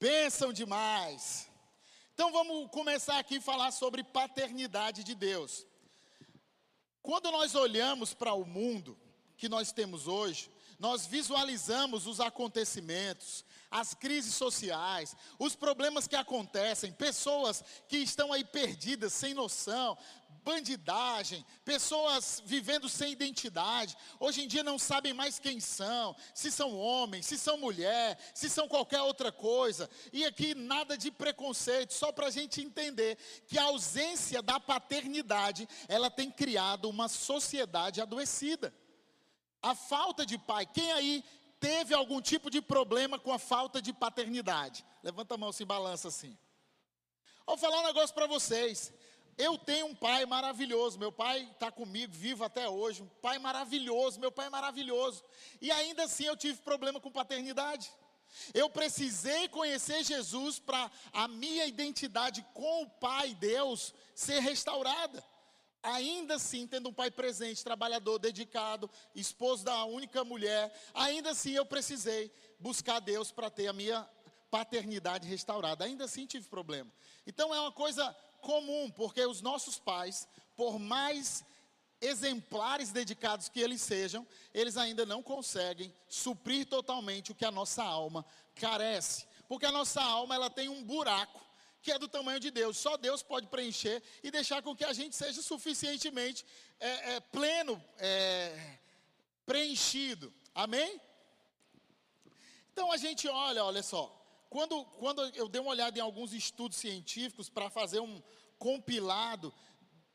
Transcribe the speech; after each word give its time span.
Pensam 0.00 0.50
demais. 0.50 1.46
Então 2.14 2.32
vamos 2.32 2.70
começar 2.70 3.18
aqui 3.18 3.36
a 3.36 3.42
falar 3.42 3.70
sobre 3.70 4.02
paternidade 4.02 5.04
de 5.04 5.14
Deus. 5.14 5.66
Quando 7.02 7.30
nós 7.30 7.54
olhamos 7.54 8.14
para 8.14 8.32
o 8.32 8.46
mundo 8.46 8.98
que 9.36 9.46
nós 9.46 9.72
temos 9.72 10.08
hoje, 10.08 10.50
nós 10.78 11.04
visualizamos 11.04 12.06
os 12.06 12.18
acontecimentos, 12.18 13.44
as 13.70 13.92
crises 13.92 14.32
sociais, 14.32 15.14
os 15.38 15.54
problemas 15.54 16.08
que 16.08 16.16
acontecem, 16.16 16.90
pessoas 16.92 17.62
que 17.86 17.98
estão 17.98 18.32
aí 18.32 18.42
perdidas, 18.42 19.12
sem 19.12 19.34
noção, 19.34 19.98
bandidagem, 20.44 21.44
pessoas 21.64 22.42
vivendo 22.44 22.88
sem 22.88 23.12
identidade, 23.12 23.96
hoje 24.18 24.42
em 24.42 24.48
dia 24.48 24.62
não 24.62 24.78
sabem 24.78 25.12
mais 25.12 25.38
quem 25.38 25.60
são, 25.60 26.16
se 26.34 26.50
são 26.50 26.76
homens, 26.78 27.26
se 27.26 27.38
são 27.38 27.56
mulher, 27.56 28.18
se 28.34 28.48
são 28.48 28.68
qualquer 28.68 29.02
outra 29.02 29.30
coisa, 29.30 29.88
e 30.12 30.24
aqui 30.24 30.54
nada 30.54 30.96
de 30.96 31.10
preconceito, 31.10 31.94
só 31.94 32.12
para 32.12 32.26
a 32.26 32.30
gente 32.30 32.60
entender 32.60 33.16
que 33.46 33.58
a 33.58 33.64
ausência 33.64 34.42
da 34.42 34.58
paternidade, 34.58 35.68
ela 35.88 36.10
tem 36.10 36.30
criado 36.30 36.88
uma 36.88 37.08
sociedade 37.08 38.00
adoecida. 38.00 38.74
A 39.62 39.74
falta 39.74 40.24
de 40.24 40.38
pai, 40.38 40.66
quem 40.66 40.90
aí 40.92 41.24
teve 41.58 41.94
algum 41.94 42.20
tipo 42.20 42.50
de 42.50 42.62
problema 42.62 43.18
com 43.18 43.32
a 43.32 43.38
falta 43.38 43.80
de 43.82 43.92
paternidade? 43.92 44.84
Levanta 45.02 45.34
a 45.34 45.38
mão, 45.38 45.52
se 45.52 45.64
balança 45.64 46.08
assim. 46.08 46.36
Vou 47.46 47.58
falar 47.58 47.80
um 47.80 47.86
negócio 47.86 48.14
para 48.14 48.26
vocês. 48.26 48.92
Eu 49.38 49.56
tenho 49.56 49.86
um 49.86 49.94
pai 49.94 50.26
maravilhoso, 50.26 50.98
meu 50.98 51.10
pai 51.10 51.48
está 51.52 51.70
comigo, 51.70 52.12
vivo 52.12 52.44
até 52.44 52.68
hoje, 52.68 53.02
um 53.02 53.08
pai 53.22 53.38
maravilhoso, 53.38 54.20
meu 54.20 54.30
pai 54.30 54.46
é 54.46 54.50
maravilhoso. 54.50 55.24
E 55.60 55.70
ainda 55.70 56.04
assim 56.04 56.24
eu 56.24 56.36
tive 56.36 56.60
problema 56.60 57.00
com 57.00 57.10
paternidade. 57.10 57.90
Eu 58.54 58.70
precisei 58.70 59.48
conhecer 59.48 60.04
Jesus 60.04 60.58
para 60.58 60.90
a 61.12 61.26
minha 61.26 61.66
identidade 61.66 62.46
com 62.54 62.82
o 62.82 62.90
Pai 62.90 63.34
Deus 63.34 63.92
ser 64.14 64.40
restaurada. 64.40 65.24
Ainda 65.82 66.34
assim, 66.34 66.66
tendo 66.66 66.90
um 66.90 66.92
pai 66.92 67.10
presente, 67.10 67.64
trabalhador, 67.64 68.18
dedicado, 68.18 68.90
esposo 69.14 69.64
da 69.64 69.84
única 69.86 70.22
mulher, 70.22 70.70
ainda 70.92 71.30
assim 71.30 71.52
eu 71.52 71.64
precisei 71.64 72.30
buscar 72.58 73.00
Deus 73.00 73.32
para 73.32 73.48
ter 73.48 73.66
a 73.66 73.72
minha 73.72 74.06
paternidade 74.50 75.26
restaurada. 75.26 75.84
Ainda 75.84 76.04
assim 76.04 76.26
tive 76.26 76.48
problema. 76.48 76.90
Então 77.26 77.54
é 77.54 77.60
uma 77.60 77.72
coisa 77.72 78.14
comum, 78.40 78.90
porque 78.90 79.24
os 79.24 79.40
nossos 79.40 79.78
pais, 79.78 80.28
por 80.56 80.78
mais 80.78 81.44
exemplares 82.00 82.90
dedicados 82.90 83.48
que 83.48 83.60
eles 83.60 83.82
sejam, 83.82 84.26
eles 84.54 84.76
ainda 84.76 85.04
não 85.04 85.22
conseguem 85.22 85.94
suprir 86.08 86.66
totalmente 86.66 87.30
o 87.30 87.34
que 87.34 87.44
a 87.44 87.50
nossa 87.50 87.82
alma 87.82 88.24
carece. 88.54 89.26
Porque 89.46 89.66
a 89.66 89.72
nossa 89.72 90.02
alma 90.02 90.34
ela 90.34 90.48
tem 90.48 90.68
um 90.68 90.82
buraco 90.82 91.40
que 91.82 91.92
é 91.92 91.98
do 91.98 92.08
tamanho 92.08 92.40
de 92.40 92.50
Deus. 92.50 92.76
Só 92.76 92.96
Deus 92.96 93.22
pode 93.22 93.46
preencher 93.48 94.02
e 94.22 94.30
deixar 94.30 94.62
com 94.62 94.76
que 94.76 94.84
a 94.84 94.92
gente 94.92 95.14
seja 95.16 95.42
suficientemente 95.42 96.44
é, 96.78 97.14
é, 97.14 97.20
pleno, 97.20 97.82
é, 97.98 98.78
preenchido. 99.44 100.32
Amém? 100.54 101.00
Então 102.72 102.92
a 102.92 102.96
gente 102.96 103.28
olha, 103.28 103.64
olha 103.64 103.82
só. 103.82 104.19
Quando, 104.50 104.84
quando 104.84 105.24
eu 105.36 105.48
dei 105.48 105.60
uma 105.60 105.70
olhada 105.70 105.96
em 105.96 106.02
alguns 106.02 106.32
estudos 106.32 106.76
científicos 106.76 107.48
para 107.48 107.70
fazer 107.70 108.00
um 108.00 108.20
compilado 108.58 109.54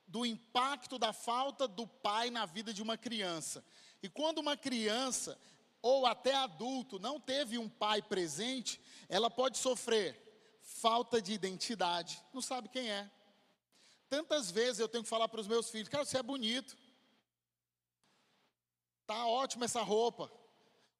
do 0.05 0.25
impacto 0.25 1.00
da 1.00 1.14
falta 1.14 1.67
do 1.67 1.88
pai 1.88 2.30
na 2.30 2.45
vida 2.45 2.73
de 2.73 2.83
uma 2.83 2.97
criança. 2.97 3.63
E 4.03 4.09
quando 4.09 4.39
uma 4.39 4.58
criança 4.58 5.39
ou 5.81 6.06
até 6.06 6.36
adulto 6.36 7.00
não 7.00 7.19
teve 7.19 7.58
um 7.58 7.69
pai 7.69 8.02
presente, 8.02 8.80
ela 9.08 9.31
pode 9.31 9.58
sofrer 9.58 10.22
falta 10.61 11.22
de 11.22 11.31
identidade, 11.31 12.22
não 12.33 12.41
sabe 12.41 12.67
quem 12.69 12.91
é. 12.91 13.09
Tantas 14.09 14.52
vezes 14.52 14.80
eu 14.80 14.89
tenho 14.89 15.03
que 15.03 15.09
falar 15.09 15.30
para 15.30 15.39
os 15.41 15.47
meus 15.47 15.69
filhos, 15.69 15.88
cara, 15.89 16.03
você 16.03 16.17
é 16.17 16.23
bonito. 16.23 16.78
Tá 19.07 19.25
ótima 19.28 19.66
essa 19.66 19.81
roupa. 19.81 20.29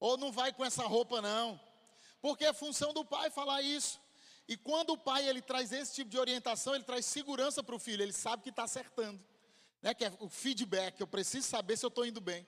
Ou 0.00 0.16
não 0.16 0.32
vai 0.32 0.52
com 0.52 0.64
essa 0.64 0.84
roupa 0.84 1.20
não. 1.20 1.60
Porque 2.20 2.44
é 2.44 2.52
função 2.52 2.92
do 2.92 3.04
pai 3.04 3.30
falar 3.30 3.62
isso. 3.62 4.00
E 4.48 4.56
quando 4.56 4.90
o 4.90 4.98
pai 4.98 5.28
ele 5.28 5.42
traz 5.42 5.72
esse 5.72 5.94
tipo 5.94 6.10
de 6.10 6.18
orientação, 6.18 6.74
ele 6.74 6.84
traz 6.84 7.04
segurança 7.04 7.62
para 7.62 7.74
o 7.74 7.78
filho, 7.78 8.02
ele 8.02 8.12
sabe 8.12 8.42
que 8.42 8.50
está 8.50 8.64
acertando. 8.64 9.20
Né? 9.82 9.92
Que 9.92 10.04
é 10.04 10.12
o 10.20 10.28
feedback, 10.28 11.00
eu 11.00 11.06
preciso 11.06 11.48
saber 11.48 11.76
se 11.76 11.84
eu 11.84 11.88
estou 11.88 12.06
indo 12.06 12.20
bem. 12.20 12.46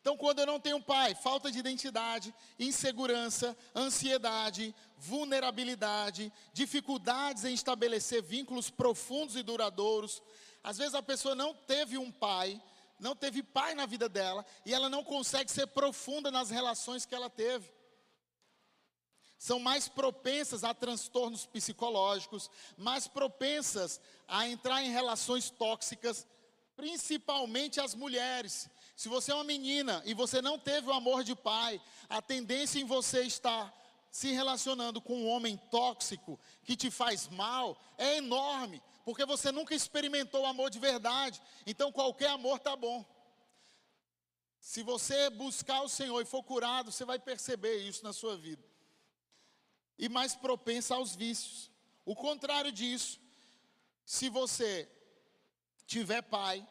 Então, 0.00 0.16
quando 0.16 0.38
eu 0.38 0.46
não 0.46 0.58
tenho 0.58 0.80
pai, 0.80 1.14
falta 1.14 1.50
de 1.50 1.58
identidade, 1.58 2.34
insegurança, 2.58 3.54
ansiedade, 3.76 4.74
vulnerabilidade, 4.96 6.32
dificuldades 6.54 7.44
em 7.44 7.52
estabelecer 7.52 8.22
vínculos 8.22 8.70
profundos 8.70 9.36
e 9.36 9.42
duradouros. 9.42 10.22
Às 10.64 10.78
vezes 10.78 10.94
a 10.94 11.02
pessoa 11.02 11.34
não 11.34 11.54
teve 11.54 11.98
um 11.98 12.10
pai, 12.10 12.62
não 12.98 13.14
teve 13.14 13.42
pai 13.42 13.74
na 13.74 13.84
vida 13.84 14.08
dela, 14.08 14.46
e 14.64 14.72
ela 14.72 14.88
não 14.88 15.04
consegue 15.04 15.50
ser 15.50 15.66
profunda 15.66 16.30
nas 16.30 16.48
relações 16.48 17.04
que 17.04 17.14
ela 17.14 17.28
teve 17.28 17.70
são 19.40 19.58
mais 19.58 19.88
propensas 19.88 20.64
a 20.64 20.74
transtornos 20.74 21.46
psicológicos, 21.46 22.50
mais 22.76 23.08
propensas 23.08 23.98
a 24.28 24.46
entrar 24.46 24.82
em 24.84 24.90
relações 24.90 25.48
tóxicas, 25.48 26.26
principalmente 26.76 27.80
as 27.80 27.94
mulheres. 27.94 28.68
Se 28.94 29.08
você 29.08 29.32
é 29.32 29.34
uma 29.34 29.42
menina 29.42 30.02
e 30.04 30.12
você 30.12 30.42
não 30.42 30.58
teve 30.58 30.90
o 30.90 30.92
amor 30.92 31.24
de 31.24 31.34
pai, 31.34 31.80
a 32.06 32.20
tendência 32.20 32.78
em 32.78 32.84
você 32.84 33.22
estar 33.22 33.74
se 34.10 34.30
relacionando 34.30 35.00
com 35.00 35.16
um 35.16 35.28
homem 35.28 35.56
tóxico 35.70 36.38
que 36.62 36.76
te 36.76 36.90
faz 36.90 37.26
mal 37.28 37.80
é 37.96 38.18
enorme, 38.18 38.82
porque 39.06 39.24
você 39.24 39.50
nunca 39.50 39.74
experimentou 39.74 40.42
o 40.42 40.46
amor 40.46 40.68
de 40.68 40.78
verdade. 40.78 41.40
Então 41.66 41.90
qualquer 41.90 42.28
amor 42.28 42.58
tá 42.58 42.76
bom. 42.76 43.06
Se 44.60 44.82
você 44.82 45.30
buscar 45.30 45.80
o 45.80 45.88
Senhor 45.88 46.20
e 46.20 46.26
for 46.26 46.42
curado, 46.42 46.92
você 46.92 47.06
vai 47.06 47.18
perceber 47.18 47.78
isso 47.78 48.04
na 48.04 48.12
sua 48.12 48.36
vida 48.36 48.69
e 50.00 50.08
mais 50.08 50.34
propensa 50.34 50.94
aos 50.94 51.14
vícios. 51.14 51.70
O 52.06 52.16
contrário 52.16 52.72
disso, 52.72 53.20
se 54.04 54.30
você 54.30 54.90
tiver 55.86 56.22
pai, 56.22 56.66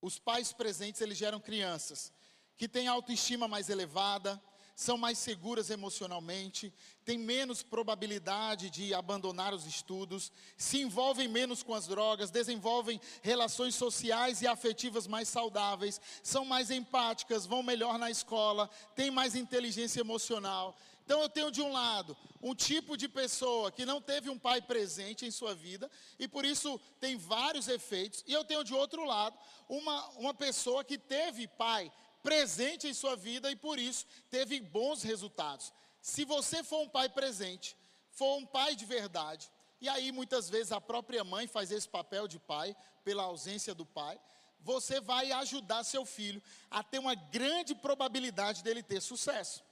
os 0.00 0.18
pais 0.18 0.52
presentes 0.52 1.00
eles 1.00 1.18
geram 1.18 1.40
crianças 1.40 2.12
que 2.56 2.68
têm 2.68 2.86
autoestima 2.86 3.48
mais 3.48 3.68
elevada, 3.68 4.40
são 4.76 4.96
mais 4.96 5.18
seguras 5.18 5.70
emocionalmente, 5.70 6.72
têm 7.04 7.18
menos 7.18 7.62
probabilidade 7.62 8.70
de 8.70 8.94
abandonar 8.94 9.52
os 9.52 9.66
estudos, 9.66 10.32
se 10.56 10.80
envolvem 10.80 11.28
menos 11.28 11.62
com 11.62 11.74
as 11.74 11.86
drogas, 11.86 12.30
desenvolvem 12.30 13.00
relações 13.20 13.74
sociais 13.74 14.40
e 14.40 14.46
afetivas 14.46 15.06
mais 15.06 15.28
saudáveis, 15.28 16.00
são 16.22 16.44
mais 16.44 16.70
empáticas, 16.70 17.44
vão 17.44 17.62
melhor 17.62 17.98
na 17.98 18.10
escola, 18.10 18.70
têm 18.94 19.10
mais 19.10 19.34
inteligência 19.34 20.00
emocional. 20.00 20.76
Então 21.04 21.20
eu 21.20 21.28
tenho 21.28 21.50
de 21.50 21.60
um 21.60 21.72
lado 21.72 22.16
um 22.42 22.54
tipo 22.54 22.96
de 22.96 23.08
pessoa 23.08 23.70
que 23.70 23.86
não 23.86 24.00
teve 24.00 24.28
um 24.28 24.38
pai 24.38 24.60
presente 24.60 25.24
em 25.24 25.30
sua 25.30 25.54
vida 25.54 25.90
e 26.18 26.26
por 26.26 26.44
isso 26.44 26.80
tem 26.98 27.16
vários 27.16 27.68
efeitos, 27.68 28.24
e 28.26 28.32
eu 28.32 28.44
tenho 28.44 28.64
de 28.64 28.74
outro 28.74 29.04
lado 29.04 29.38
uma, 29.68 30.08
uma 30.10 30.34
pessoa 30.34 30.82
que 30.82 30.98
teve 30.98 31.46
pai 31.46 31.92
presente 32.22 32.88
em 32.88 32.94
sua 32.94 33.14
vida 33.14 33.50
e 33.50 33.56
por 33.56 33.78
isso 33.78 34.04
teve 34.28 34.60
bons 34.60 35.02
resultados. 35.02 35.72
Se 36.00 36.24
você 36.24 36.64
for 36.64 36.80
um 36.80 36.88
pai 36.88 37.08
presente, 37.08 37.76
for 38.10 38.36
um 38.36 38.46
pai 38.46 38.74
de 38.74 38.84
verdade, 38.84 39.50
e 39.80 39.88
aí 39.88 40.10
muitas 40.10 40.50
vezes 40.50 40.72
a 40.72 40.80
própria 40.80 41.22
mãe 41.22 41.46
faz 41.46 41.70
esse 41.70 41.88
papel 41.88 42.26
de 42.26 42.38
pai, 42.38 42.76
pela 43.04 43.24
ausência 43.24 43.74
do 43.74 43.84
pai, 43.84 44.20
você 44.60 45.00
vai 45.00 45.32
ajudar 45.32 45.82
seu 45.84 46.04
filho 46.04 46.42
a 46.70 46.82
ter 46.82 46.98
uma 46.98 47.14
grande 47.14 47.74
probabilidade 47.74 48.62
dele 48.62 48.82
ter 48.82 49.00
sucesso. 49.00 49.62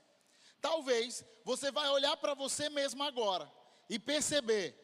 Talvez 0.60 1.25
você 1.44 1.71
vai 1.71 1.88
olhar 1.88 2.16
para 2.16 2.34
você 2.34 2.69
mesmo 2.69 3.03
agora 3.03 3.50
e 3.88 3.98
perceber 3.98 4.76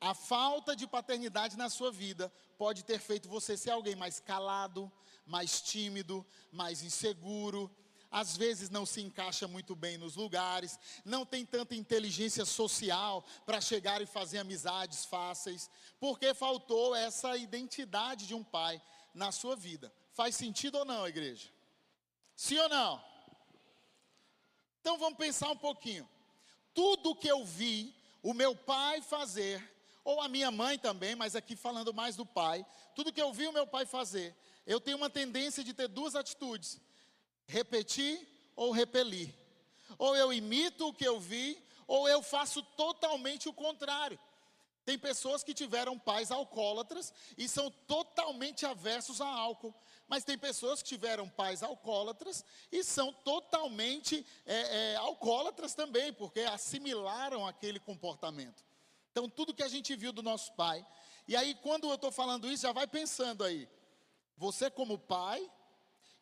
a 0.00 0.14
falta 0.14 0.76
de 0.76 0.86
paternidade 0.86 1.56
na 1.56 1.70
sua 1.70 1.90
vida 1.90 2.32
pode 2.58 2.84
ter 2.84 2.98
feito 2.98 3.28
você 3.28 3.56
ser 3.56 3.70
alguém 3.70 3.94
mais 3.96 4.20
calado, 4.20 4.92
mais 5.24 5.60
tímido, 5.60 6.24
mais 6.52 6.82
inseguro, 6.82 7.74
às 8.10 8.36
vezes 8.36 8.70
não 8.70 8.86
se 8.86 9.00
encaixa 9.00 9.48
muito 9.48 9.74
bem 9.74 9.98
nos 9.98 10.16
lugares, 10.16 10.78
não 11.04 11.26
tem 11.26 11.44
tanta 11.44 11.74
inteligência 11.74 12.44
social 12.44 13.24
para 13.44 13.60
chegar 13.60 14.00
e 14.00 14.06
fazer 14.06 14.38
amizades 14.38 15.04
fáceis, 15.04 15.70
porque 15.98 16.32
faltou 16.34 16.94
essa 16.94 17.36
identidade 17.36 18.26
de 18.26 18.34
um 18.34 18.44
pai 18.44 18.80
na 19.12 19.32
sua 19.32 19.56
vida. 19.56 19.92
Faz 20.12 20.36
sentido 20.36 20.78
ou 20.78 20.84
não, 20.84 21.06
igreja? 21.06 21.48
Sim 22.34 22.58
ou 22.58 22.68
não? 22.68 23.15
Então 24.86 24.98
vamos 24.98 25.18
pensar 25.18 25.50
um 25.50 25.56
pouquinho. 25.56 26.08
Tudo 26.72 27.16
que 27.16 27.26
eu 27.26 27.44
vi 27.44 27.92
o 28.22 28.32
meu 28.32 28.54
pai 28.54 29.00
fazer, 29.00 29.60
ou 30.04 30.20
a 30.20 30.28
minha 30.28 30.48
mãe 30.52 30.78
também, 30.78 31.16
mas 31.16 31.34
aqui 31.34 31.56
falando 31.56 31.92
mais 31.92 32.14
do 32.14 32.24
pai, 32.24 32.64
tudo 32.94 33.12
que 33.12 33.20
eu 33.20 33.32
vi 33.32 33.48
o 33.48 33.52
meu 33.52 33.66
pai 33.66 33.84
fazer, 33.84 34.32
eu 34.64 34.80
tenho 34.80 34.96
uma 34.96 35.10
tendência 35.10 35.64
de 35.64 35.74
ter 35.74 35.88
duas 35.88 36.14
atitudes: 36.14 36.80
repetir 37.48 38.28
ou 38.54 38.70
repelir. 38.70 39.34
Ou 39.98 40.14
eu 40.14 40.32
imito 40.32 40.86
o 40.86 40.94
que 40.94 41.04
eu 41.04 41.18
vi, 41.18 41.60
ou 41.88 42.08
eu 42.08 42.22
faço 42.22 42.62
totalmente 42.62 43.48
o 43.48 43.52
contrário. 43.52 44.20
Tem 44.84 44.96
pessoas 44.96 45.42
que 45.42 45.52
tiveram 45.52 45.98
pais 45.98 46.30
alcoólatras 46.30 47.12
e 47.36 47.48
são 47.48 47.72
totalmente 47.88 48.64
aversos 48.64 49.20
a 49.20 49.26
álcool. 49.26 49.74
Mas 50.08 50.24
tem 50.24 50.38
pessoas 50.38 50.82
que 50.82 50.88
tiveram 50.88 51.28
pais 51.28 51.62
alcoólatras 51.62 52.44
e 52.70 52.84
são 52.84 53.12
totalmente 53.12 54.24
é, 54.44 54.92
é, 54.92 54.96
alcoólatras 54.96 55.74
também, 55.74 56.12
porque 56.12 56.40
assimilaram 56.40 57.46
aquele 57.46 57.80
comportamento. 57.80 58.64
Então, 59.10 59.28
tudo 59.28 59.54
que 59.54 59.62
a 59.62 59.68
gente 59.68 59.96
viu 59.96 60.12
do 60.12 60.22
nosso 60.22 60.52
pai. 60.54 60.86
E 61.26 61.34
aí, 61.34 61.54
quando 61.56 61.88
eu 61.88 61.94
estou 61.94 62.12
falando 62.12 62.50
isso, 62.50 62.62
já 62.62 62.72
vai 62.72 62.86
pensando 62.86 63.42
aí. 63.42 63.68
Você 64.36 64.70
como 64.70 64.98
pai 64.98 65.50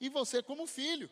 e 0.01 0.09
você 0.09 0.43
como 0.43 0.67
filho. 0.67 1.11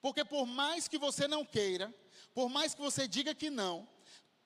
Porque 0.00 0.24
por 0.24 0.46
mais 0.46 0.86
que 0.88 0.98
você 0.98 1.26
não 1.26 1.44
queira, 1.44 1.92
por 2.32 2.48
mais 2.48 2.74
que 2.74 2.80
você 2.80 3.08
diga 3.08 3.34
que 3.34 3.50
não, 3.50 3.88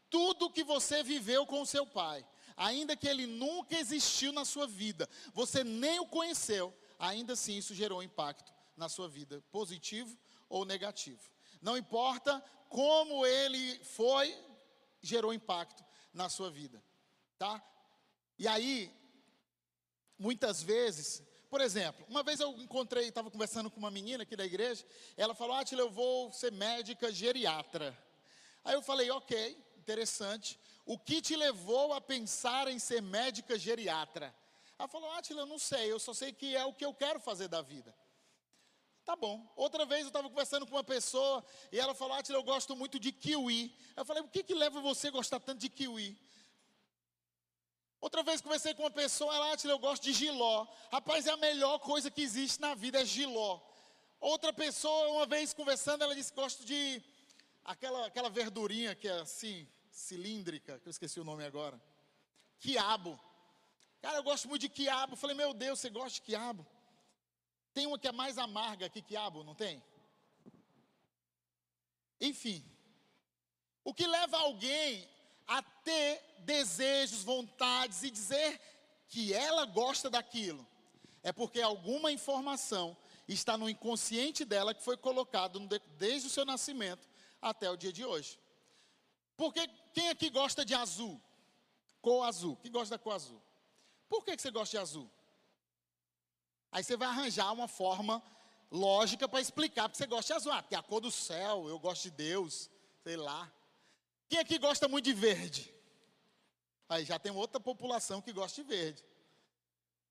tudo 0.09 0.51
que 0.51 0.65
você 0.65 1.03
viveu 1.03 1.47
com 1.47 1.61
o 1.61 1.67
seu 1.67 1.87
pai, 1.87 2.27
ainda 2.57 2.97
que 2.97 3.07
ele 3.07 3.27
nunca 3.27 3.77
existiu 3.77 4.33
na 4.33 4.45
sua 4.45 4.67
vida, 4.67 5.09
você 5.33 5.63
nem 5.63 6.01
o 6.01 6.07
conheceu, 6.07 6.75
ainda 7.01 7.33
assim 7.33 7.57
isso 7.57 7.75
gerou 7.75 8.03
impacto 8.03 8.53
na 8.77 8.89
sua 8.89 9.09
vida, 9.09 9.43
positivo 9.51 10.17
ou 10.49 10.65
negativo. 10.65 11.21
Não 11.61 11.77
importa 11.77 12.41
como 12.69 13.27
ele 13.27 13.83
foi, 13.83 14.37
gerou 15.03 15.35
impacto 15.35 15.85
na 16.13 16.29
sua 16.29 16.51
vida, 16.51 16.81
tá? 17.39 17.61
E 18.39 18.47
aí, 18.47 18.95
muitas 20.19 20.63
vezes, 20.63 21.23
por 21.49 21.61
exemplo, 21.61 22.07
uma 22.09 22.23
vez 22.23 22.39
eu 22.39 22.51
encontrei, 22.61 23.09
estava 23.09 23.31
conversando 23.31 23.71
com 23.71 23.79
uma 23.79 23.91
menina 23.91 24.23
aqui 24.23 24.37
da 24.37 24.45
igreja, 24.45 24.87
ela 25.17 25.35
falou: 25.35 25.57
Ah, 25.57 25.65
eu 25.73 25.91
vou 25.91 26.33
ser 26.33 26.53
médica 26.53 27.11
geriatra. 27.11 27.97
Aí 28.63 28.75
eu 28.75 28.83
falei: 28.83 29.11
Ok, 29.11 29.59
interessante. 29.79 30.59
O 30.87 30.99
que 30.99 31.21
te 31.21 31.35
levou 31.35 31.93
a 31.93 32.01
pensar 32.01 32.69
em 32.69 32.79
ser 32.79 33.03
médica 33.03 33.59
geriatra? 33.59 34.35
Ela 34.81 34.89
falou, 34.89 35.11
Átila, 35.11 35.43
eu 35.43 35.47
não 35.47 35.59
sei, 35.59 35.93
eu 35.93 36.01
só 36.01 36.15
sei 36.15 36.33
que 36.33 36.57
é 36.57 36.65
o 36.65 36.73
que 36.73 36.87
eu 36.87 36.95
quero 36.95 37.21
fazer 37.21 37.49
da 37.49 37.61
vida. 37.61 37.95
Tá 39.05 39.15
bom. 39.15 39.47
Outra 39.55 39.85
vez 39.85 40.01
eu 40.01 40.07
estava 40.07 40.27
conversando 40.27 40.67
com 40.67 40.75
uma 40.75 40.83
pessoa 40.83 41.45
e 41.71 41.79
ela 41.79 41.95
falou, 41.95 42.17
Átila, 42.17 42.39
eu 42.39 42.43
gosto 42.43 42.75
muito 42.75 42.99
de 42.99 43.13
kiwi. 43.13 43.77
Eu 43.95 44.07
falei, 44.07 44.23
o 44.23 44.29
que, 44.29 44.43
que 44.43 44.55
leva 44.55 44.81
você 44.81 45.09
a 45.09 45.11
gostar 45.11 45.39
tanto 45.39 45.61
de 45.61 45.69
kiwi? 45.69 46.19
Outra 48.01 48.23
vez 48.23 48.41
conversei 48.41 48.73
com 48.73 48.83
uma 48.85 48.91
pessoa, 48.91 49.35
ela, 49.35 49.53
Átila, 49.53 49.75
eu 49.75 49.79
gosto 49.79 50.03
de 50.03 50.15
giló. 50.15 50.67
Rapaz, 50.91 51.27
é 51.27 51.31
a 51.31 51.37
melhor 51.37 51.79
coisa 51.81 52.11
que 52.11 52.23
existe 52.23 52.59
na 52.59 52.75
vida, 52.75 53.03
é 53.03 53.05
giló. 53.05 53.61
Outra 54.19 54.51
pessoa, 54.51 55.11
uma 55.11 55.27
vez 55.27 55.53
conversando, 55.53 56.05
ela 56.05 56.15
disse, 56.15 56.33
gosto 56.33 56.65
de 56.65 57.03
aquela, 57.63 58.07
aquela 58.07 58.31
verdurinha 58.31 58.95
que 58.95 59.09
é 59.09 59.21
assim, 59.21 59.69
cilíndrica, 59.91 60.79
que 60.79 60.89
eu 60.89 60.91
esqueci 60.91 61.21
o 61.21 61.25
nome 61.25 61.45
agora. 61.45 61.79
Quiabo. 62.59 63.21
Cara, 64.01 64.17
eu 64.19 64.23
gosto 64.23 64.49
muito 64.49 64.63
de 64.63 64.69
quiabo. 64.69 65.17
falei, 65.17 65.37
meu 65.37 65.53
Deus, 65.53 65.79
você 65.79 65.91
gosta 65.91 66.11
de 66.11 66.23
quiabo? 66.23 66.67
Tem 67.73 67.87
uma 67.87 67.99
que 67.99 68.09
é 68.09 68.13
mais 68.13 68.39
amarga 68.39 68.89
que 68.89 69.03
quiabo, 69.03 69.45
não 69.45 69.55
tem? 69.55 69.83
Enfim, 72.21 72.65
o 73.85 73.95
que 73.95 74.07
leva 74.07 74.39
alguém 74.39 75.09
a 75.47 75.63
ter 75.63 76.23
desejos, 76.41 77.23
vontades 77.23 78.03
e 78.03 78.11
dizer 78.11 78.61
que 79.09 79.33
ela 79.33 79.65
gosta 79.65 80.09
daquilo 80.09 80.67
é 81.23 81.33
porque 81.33 81.61
alguma 81.61 82.11
informação 82.11 82.97
está 83.29 83.57
no 83.57 83.69
inconsciente 83.69 84.45
dela 84.45 84.75
que 84.75 84.83
foi 84.83 84.97
colocado 84.97 85.61
desde 85.97 86.29
o 86.29 86.31
seu 86.31 86.45
nascimento 86.45 87.09
até 87.41 87.71
o 87.71 87.77
dia 87.77 87.93
de 87.93 88.05
hoje. 88.05 88.39
Porque 89.37 89.67
quem 89.93 90.09
aqui 90.09 90.31
gosta 90.31 90.65
de 90.65 90.75
azul? 90.75 91.21
Cor 92.01 92.25
azul. 92.27 92.57
Quem 92.57 92.71
gosta 92.71 92.97
da 92.97 93.03
cor 93.03 93.15
azul? 93.15 93.41
Por 94.11 94.25
que, 94.25 94.37
você 94.37 94.51
gosta 94.51 94.77
de 94.77 94.83
azul? 94.83 95.09
Aí 96.73 96.83
você 96.83 96.97
vai 96.97 97.09
arranjar 97.09 97.53
uma 97.53 97.69
forma 97.69 98.21
lógica 98.69 99.29
para 99.29 99.41
explicar 99.41 99.89
porque 99.89 99.99
você 99.99 100.07
gosta 100.07 100.27
de 100.27 100.37
azul. 100.37 100.53
Ah, 100.53 100.63
porque 100.63 100.75
é 100.75 100.79
a 100.79 100.83
cor 100.83 101.01
do 101.01 101.13
céu, 101.13 101.69
eu 101.69 101.79
gosto 101.79 102.03
de 102.03 102.11
Deus, 102.11 102.69
sei 103.05 103.17
lá. 103.17 103.51
Quem 104.29 104.41
aqui 104.41 104.59
gosta 104.59 104.89
muito 104.89 105.05
de 105.05 105.15
verde? 105.15 105.73
Aí 106.89 107.05
já 107.05 107.21
tem 107.21 107.31
outra 107.31 107.61
população 107.61 108.21
que 108.21 108.33
gosta 108.33 108.61
de 108.61 108.69
verde. 108.69 109.05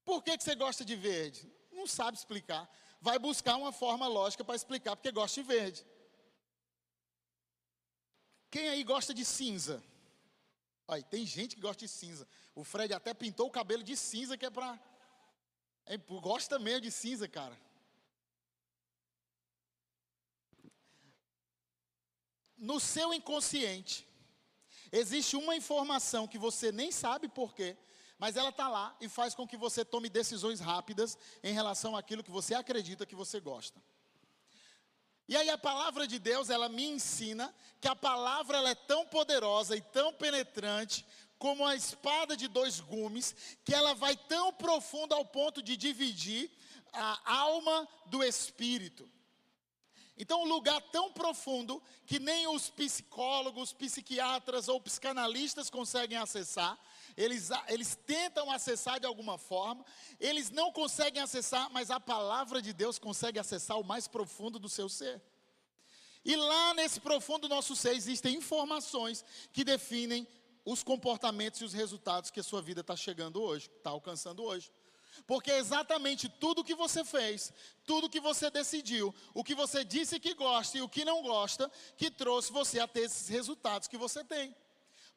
Por 0.06 0.24
que, 0.24 0.38
que 0.38 0.44
você 0.46 0.56
gosta 0.56 0.86
de 0.86 0.96
verde? 0.96 1.52
Não 1.70 1.86
sabe 1.86 2.18
explicar. 2.18 2.70
Vai 3.02 3.20
buscar 3.20 3.58
uma 3.58 3.74
forma 3.74 4.08
lógica 4.08 4.46
para 4.46 4.56
explicar 4.56 4.96
porque 4.96 5.12
gosta 5.12 5.42
de 5.42 5.48
verde. 5.48 5.86
Quem 8.50 8.70
aí 8.70 8.82
gosta 8.82 9.14
de 9.14 9.26
cinza? 9.26 9.84
Aí, 10.88 11.04
tem 11.04 11.24
gente 11.26 11.56
que 11.56 11.62
gosta 11.62 11.86
de 11.86 11.88
cinza. 11.88 12.28
O 12.60 12.64
Fred 12.66 12.94
até 12.94 13.14
pintou 13.14 13.48
o 13.48 13.52
cabelo 13.52 13.82
de 13.82 13.96
cinza, 13.96 14.38
que 14.38 14.46
é 14.46 14.50
para. 14.50 14.78
É, 15.86 15.96
gosta 15.96 16.60
mesmo 16.60 16.82
de 16.82 16.92
cinza, 16.92 17.26
cara. 17.26 17.58
No 22.58 22.78
seu 22.82 23.14
inconsciente, 23.14 24.06
existe 24.92 25.38
uma 25.38 25.56
informação 25.56 26.28
que 26.28 26.38
você 26.38 26.70
nem 26.70 26.92
sabe 26.92 27.30
porquê, 27.30 27.78
mas 28.18 28.36
ela 28.36 28.50
está 28.50 28.68
lá 28.68 28.94
e 29.00 29.08
faz 29.08 29.34
com 29.34 29.48
que 29.48 29.56
você 29.56 29.86
tome 29.86 30.10
decisões 30.10 30.60
rápidas 30.60 31.18
em 31.42 31.54
relação 31.54 31.96
àquilo 31.96 32.26
que 32.26 32.30
você 32.30 32.54
acredita 32.54 33.06
que 33.06 33.16
você 33.16 33.40
gosta. 33.40 33.82
E 35.30 35.38
aí 35.38 35.50
a 35.50 35.58
palavra 35.58 36.06
de 36.06 36.20
Deus, 36.20 36.50
ela 36.50 36.68
me 36.68 36.84
ensina 36.84 37.56
que 37.80 37.88
a 37.88 37.96
palavra 37.96 38.58
ela 38.58 38.72
é 38.72 38.76
tão 38.76 39.06
poderosa 39.06 39.78
e 39.78 39.82
tão 39.82 40.14
penetrante 40.14 41.06
como 41.40 41.66
a 41.66 41.74
espada 41.74 42.36
de 42.36 42.48
dois 42.50 42.82
gumes, 42.82 43.34
que 43.64 43.74
ela 43.74 43.96
vai 43.96 44.16
tão 44.16 44.54
profundo 44.54 45.16
ao 45.16 45.26
ponto 45.26 45.64
de 45.64 45.78
dividir 45.78 46.52
a 46.94 47.34
alma 47.34 47.88
do 48.08 48.22
espírito. 48.22 49.10
Então, 50.18 50.42
um 50.42 50.48
lugar 50.48 50.82
tão 50.92 51.14
profundo 51.14 51.82
que 52.06 52.20
nem 52.20 52.46
os 52.46 52.70
psicólogos, 52.70 53.72
psiquiatras 53.72 54.68
ou 54.68 54.82
psicanalistas 54.82 55.70
conseguem 55.70 56.18
acessar, 56.18 56.78
eles, 57.16 57.50
eles 57.70 57.98
tentam 58.06 58.52
acessar 58.52 59.00
de 59.00 59.08
alguma 59.08 59.38
forma, 59.38 59.86
eles 60.20 60.50
não 60.50 60.74
conseguem 60.74 61.22
acessar, 61.22 61.70
mas 61.72 61.90
a 61.90 62.02
palavra 62.02 62.62
de 62.62 62.74
Deus 62.74 63.00
consegue 63.00 63.40
acessar 63.40 63.80
o 63.80 63.84
mais 63.84 64.10
profundo 64.10 64.60
do 64.60 64.68
seu 64.68 64.90
ser. 64.90 65.22
E 66.26 66.36
lá 66.36 66.74
nesse 66.74 67.00
profundo 67.00 67.48
do 67.48 67.56
nosso 67.56 67.74
ser 67.74 67.96
existem 67.96 68.36
informações 68.36 69.24
que 69.54 69.64
definem 69.64 70.28
os 70.66 70.84
comportamentos 70.84 71.62
e 71.62 71.66
os 71.66 71.74
resultados 71.74 72.30
que 72.30 72.40
a 72.40 72.44
sua 72.44 72.62
vida 72.62 72.82
está 72.82 72.96
chegando 72.96 73.42
hoje, 73.42 73.70
está 73.78 73.90
alcançando 73.90 74.44
hoje. 74.44 74.72
Porque 75.26 75.52
é 75.52 75.58
exatamente 75.58 76.30
tudo 76.30 76.64
que 76.64 76.76
você 76.76 77.04
fez, 77.04 77.52
tudo 77.86 78.10
que 78.10 78.20
você 78.20 78.50
decidiu, 78.50 79.14
o 79.34 79.44
que 79.44 79.56
você 79.56 79.84
disse 79.84 80.20
que 80.20 80.34
gosta 80.34 80.78
e 80.78 80.82
o 80.82 80.90
que 80.90 81.04
não 81.04 81.22
gosta, 81.22 81.70
que 81.98 82.10
trouxe 82.10 82.52
você 82.52 82.80
a 82.80 82.88
ter 82.88 83.02
esses 83.02 83.28
resultados 83.28 83.88
que 83.88 83.98
você 83.98 84.24
tem. 84.24 84.56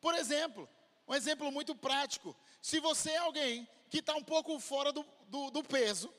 Por 0.00 0.14
exemplo, 0.14 0.68
um 1.06 1.14
exemplo 1.14 1.50
muito 1.52 1.74
prático. 1.74 2.36
Se 2.60 2.80
você 2.80 3.10
é 3.10 3.18
alguém 3.18 3.68
que 3.90 3.98
está 3.98 4.14
um 4.14 4.24
pouco 4.24 4.58
fora 4.58 4.92
do, 4.92 5.04
do, 5.28 5.50
do 5.50 5.62
peso, 5.62 6.12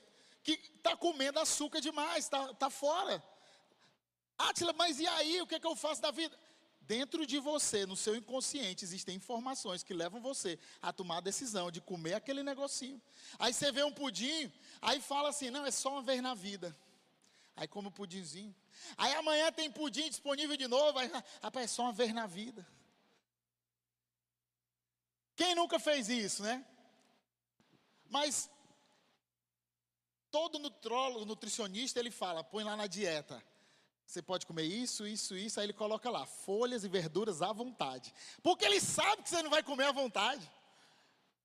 que 0.43 0.53
está 0.53 0.95
comendo 0.95 1.39
açúcar 1.39 1.79
demais, 1.79 2.25
está 2.25 2.53
tá 2.53 2.69
fora. 2.69 3.23
Átila, 4.37 4.73
mas 4.73 4.99
e 4.99 5.07
aí? 5.07 5.41
O 5.41 5.47
que, 5.47 5.55
é 5.55 5.59
que 5.59 5.67
eu 5.67 5.75
faço 5.75 6.01
da 6.01 6.11
vida? 6.11 6.37
Dentro 6.85 7.25
de 7.25 7.39
você, 7.39 7.85
no 7.85 7.95
seu 7.95 8.13
inconsciente, 8.13 8.83
existem 8.83 9.15
informações 9.15 9.83
que 9.83 9.93
levam 9.93 10.19
você 10.19 10.59
a 10.81 10.91
tomar 10.91 11.17
a 11.17 11.21
decisão 11.21 11.71
de 11.71 11.79
comer 11.79 12.15
aquele 12.15 12.43
negocinho. 12.43 13.01
Aí 13.39 13.53
você 13.53 13.71
vê 13.71 13.83
um 13.83 13.91
pudim, 13.91 14.51
aí 14.81 14.99
fala 14.99 15.29
assim: 15.29 15.49
não, 15.49 15.65
é 15.65 15.71
só 15.71 15.91
uma 15.91 16.01
vez 16.01 16.21
na 16.21 16.33
vida. 16.33 16.75
Aí 17.55 17.67
come 17.67 17.87
o 17.87 17.91
pudimzinho. 17.91 18.53
Aí 18.97 19.13
amanhã 19.13 19.49
tem 19.51 19.71
pudim 19.71 20.09
disponível 20.09 20.57
de 20.57 20.67
novo. 20.67 20.99
Aí, 20.99 21.09
rapaz, 21.41 21.65
é 21.65 21.67
só 21.67 21.83
uma 21.83 21.93
vez 21.93 22.13
na 22.13 22.27
vida. 22.27 22.67
Quem 25.35 25.55
nunca 25.55 25.79
fez 25.79 26.09
isso, 26.09 26.43
né? 26.43 26.65
Mas 28.09 28.49
todo 30.29 30.59
nutrólogo, 30.59 31.25
nutricionista, 31.25 31.99
ele 31.99 32.11
fala, 32.11 32.43
põe 32.43 32.63
lá 32.63 32.75
na 32.75 32.87
dieta. 32.87 33.41
Você 34.05 34.21
pode 34.21 34.45
comer 34.45 34.63
isso, 34.63 35.07
isso, 35.07 35.35
isso, 35.35 35.59
aí 35.59 35.65
ele 35.65 35.73
coloca 35.73 36.09
lá, 36.09 36.25
folhas 36.25 36.83
e 36.83 36.89
verduras 36.89 37.41
à 37.41 37.51
vontade. 37.51 38.13
Porque 38.41 38.65
ele 38.65 38.79
sabe 38.79 39.23
que 39.23 39.29
você 39.29 39.41
não 39.41 39.49
vai 39.49 39.63
comer 39.63 39.85
à 39.85 39.91
vontade. 39.91 40.49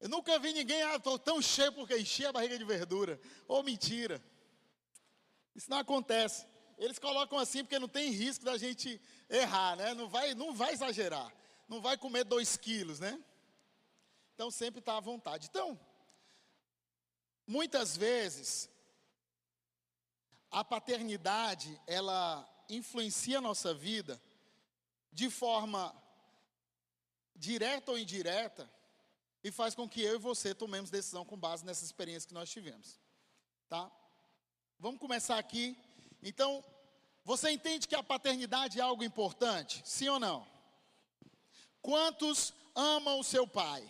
Eu 0.01 0.09
nunca 0.09 0.39
vi 0.39 0.53
ninguém, 0.53 0.83
ah, 0.83 0.97
estou 0.97 1.19
tão 1.19 1.41
cheio 1.41 1.73
porque 1.73 1.97
enchi 1.99 2.25
a 2.27 2.33
barriga 2.33 2.59
de 2.59 2.65
verdura. 2.65 3.21
Ou 3.47 3.63
mentira. 3.63 4.23
Isso 5.55 5.71
não 5.71 5.79
acontece. 5.79 6.47
Eles 6.77 6.99
colocam 6.99 7.39
assim 7.39 7.65
porque 7.65 7.79
não 7.79 7.89
tem 7.89 8.11
risco 8.11 8.45
da 8.45 8.57
gente 8.57 9.01
errar, 9.29 9.77
né? 9.77 9.95
Não 9.95 10.09
vai, 10.09 10.35
não 10.35 10.55
vai 10.55 10.73
exagerar. 10.73 11.33
Não 11.69 11.81
vai 11.81 11.99
comer 11.99 12.25
dois 12.25 12.57
quilos, 12.57 13.01
né? 13.01 13.19
Então 14.35 14.51
sempre 14.51 14.79
está 14.79 14.97
à 14.97 15.01
vontade. 15.01 15.49
Então, 15.51 15.79
muitas 17.45 17.97
vezes, 17.97 18.71
a 20.51 20.65
paternidade, 20.65 21.81
ela 21.87 22.49
influencia 22.69 23.39
a 23.39 23.43
nossa 23.43 23.73
vida 23.75 24.21
de 25.13 25.31
forma 25.31 25.95
direta 27.35 27.93
ou 27.93 27.99
indireta, 27.99 28.71
e 29.43 29.53
faz 29.53 29.75
com 29.75 29.89
que 29.89 30.03
eu 30.03 30.17
e 30.17 30.19
você 30.19 30.55
tomemos 30.55 30.91
decisão 30.91 31.25
com 31.25 31.37
base 31.37 31.65
nessa 31.65 31.85
experiência 31.85 32.27
que 32.27 32.35
nós 32.35 32.51
tivemos. 32.51 32.99
Tá? 33.69 33.91
Vamos 34.79 35.01
começar 35.01 35.39
aqui. 35.39 35.77
Então, 36.23 36.65
você 37.25 37.51
entende 37.51 37.87
que 37.87 37.95
a 37.95 38.03
paternidade 38.03 38.81
é 38.81 38.83
algo 38.83 39.05
importante? 39.05 39.81
Sim 39.85 40.09
ou 40.09 40.19
não? 40.19 40.47
Quantos 41.81 42.53
amam 42.75 43.21
o 43.21 43.25
seu 43.25 43.47
pai? 43.47 43.89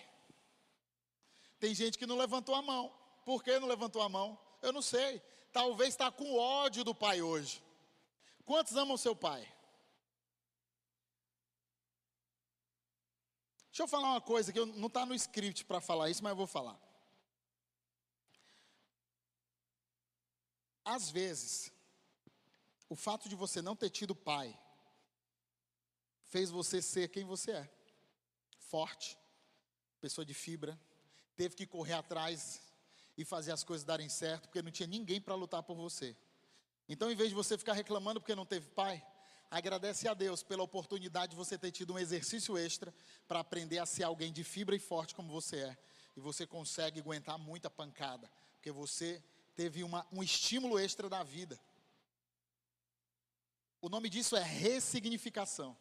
Tem 1.59 1.75
gente 1.75 1.99
que 1.99 2.07
não 2.07 2.17
levantou 2.17 2.55
a 2.55 2.63
mão. 2.63 2.93
Por 3.25 3.43
que 3.43 3.59
não 3.59 3.67
levantou 3.67 4.03
a 4.03 4.09
mão? 4.09 4.39
Eu 4.63 4.73
não 4.73 4.83
sei. 4.83 5.23
Talvez 5.53 5.91
está 5.91 6.11
com 6.11 6.37
ódio 6.37 6.85
do 6.85 6.95
pai 6.95 7.23
hoje. 7.23 7.63
Quantos 8.45 8.77
amam 8.77 8.97
seu 8.97 9.15
pai? 9.15 9.41
Deixa 13.79 13.83
eu 13.83 13.89
falar 13.89 14.11
uma 14.11 14.21
coisa 14.21 14.53
que 14.53 14.59
eu, 14.59 14.67
não 14.67 14.89
está 14.89 15.07
no 15.07 15.15
script 15.15 15.65
para 15.65 15.81
falar 15.81 16.11
isso, 16.11 16.23
mas 16.23 16.31
eu 16.31 16.37
vou 16.37 16.47
falar. 16.47 16.77
Às 20.85 21.11
vezes, 21.11 21.71
o 22.89 22.97
fato 22.97 23.29
de 23.29 23.37
você 23.37 23.61
não 23.61 23.77
ter 23.77 23.91
tido 23.91 24.15
pai 24.17 24.59
fez 26.25 26.51
você 26.51 26.83
ser 26.83 27.09
quem 27.09 27.25
você 27.25 27.53
é. 27.53 27.71
Forte, 28.59 29.19
pessoa 30.01 30.25
de 30.25 30.35
fibra, 30.35 30.79
teve 31.37 31.55
que 31.55 31.67
correr 31.67 31.93
atrás 31.93 32.61
e 33.19 33.25
fazer 33.25 33.51
as 33.51 33.65
coisas 33.65 33.85
darem 33.85 34.09
certo, 34.09 34.45
porque 34.45 34.63
não 34.63 34.71
tinha 34.71 34.87
ninguém 34.87 35.21
para 35.21 35.35
lutar 35.35 35.61
por 35.65 35.75
você. 35.75 36.17
Então, 36.89 37.11
em 37.11 37.17
vez 37.17 37.31
de 37.31 37.35
você 37.35 37.59
ficar 37.59 37.73
reclamando 37.73 38.21
porque 38.21 38.35
não 38.35 38.47
teve 38.47 38.69
pai, 38.71 39.05
agradece 39.51 40.07
a 40.07 40.15
Deus 40.15 40.45
pela 40.45 40.63
oportunidade 40.63 41.31
de 41.31 41.37
você 41.37 41.59
ter 41.59 41.73
tido 41.73 41.93
um 41.93 41.99
exercício 41.99 42.57
extra 42.57 42.95
para 43.27 43.41
aprender 43.41 43.81
a 43.81 43.87
ser 43.87 44.05
alguém 44.05 44.33
de 44.33 44.45
fibra 44.45 44.77
e 44.77 44.79
forte 44.79 45.17
como 45.17 45.33
você 45.33 45.57
é. 45.57 45.79
E 46.17 46.21
você 46.21 46.47
consegue 46.47 47.01
aguentar 47.01 47.37
muita 47.37 47.69
pancada, 47.69 48.31
porque 48.55 48.71
você 48.71 49.23
teve 49.57 49.83
uma, 49.83 50.07
um 50.13 50.23
estímulo 50.23 50.79
extra 50.79 51.09
da 51.09 51.25
vida. 51.25 51.59
O 53.81 53.89
nome 53.89 54.09
disso 54.09 54.37
é 54.37 54.43
ressignificação. 54.45 55.77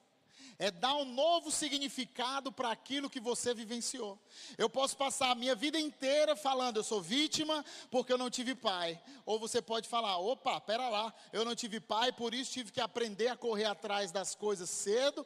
É 0.60 0.72
dar 0.72 0.96
um 0.96 1.06
novo 1.06 1.52
significado 1.52 2.52
para 2.52 2.72
aquilo 2.72 3.10
que 3.10 3.20
você 3.20 3.54
vivenciou. 3.54 4.20
Eu 4.58 4.68
posso 4.68 4.98
passar 4.98 5.30
a 5.30 5.36
minha 5.36 5.54
vida 5.54 5.80
inteira 5.80 6.36
falando, 6.36 6.78
eu 6.78 6.84
sou 6.84 7.00
vítima 7.00 7.64
porque 7.92 8.12
eu 8.12 8.18
não 8.18 8.30
tive 8.30 8.56
pai. 8.56 9.00
Ou 9.24 9.38
você 9.40 9.62
pode 9.62 9.88
falar, 9.88 10.18
opa, 10.18 10.60
pera 10.60 10.90
lá, 10.90 11.14
eu 11.32 11.46
não 11.46 11.56
tive 11.56 11.80
pai, 11.80 12.12
por 12.12 12.34
isso 12.34 12.52
tive 12.52 12.72
que 12.72 12.82
aprender 12.82 13.28
a 13.28 13.38
correr 13.38 13.66
atrás 13.66 14.12
das 14.12 14.34
coisas 14.34 14.68
cedo. 14.68 15.26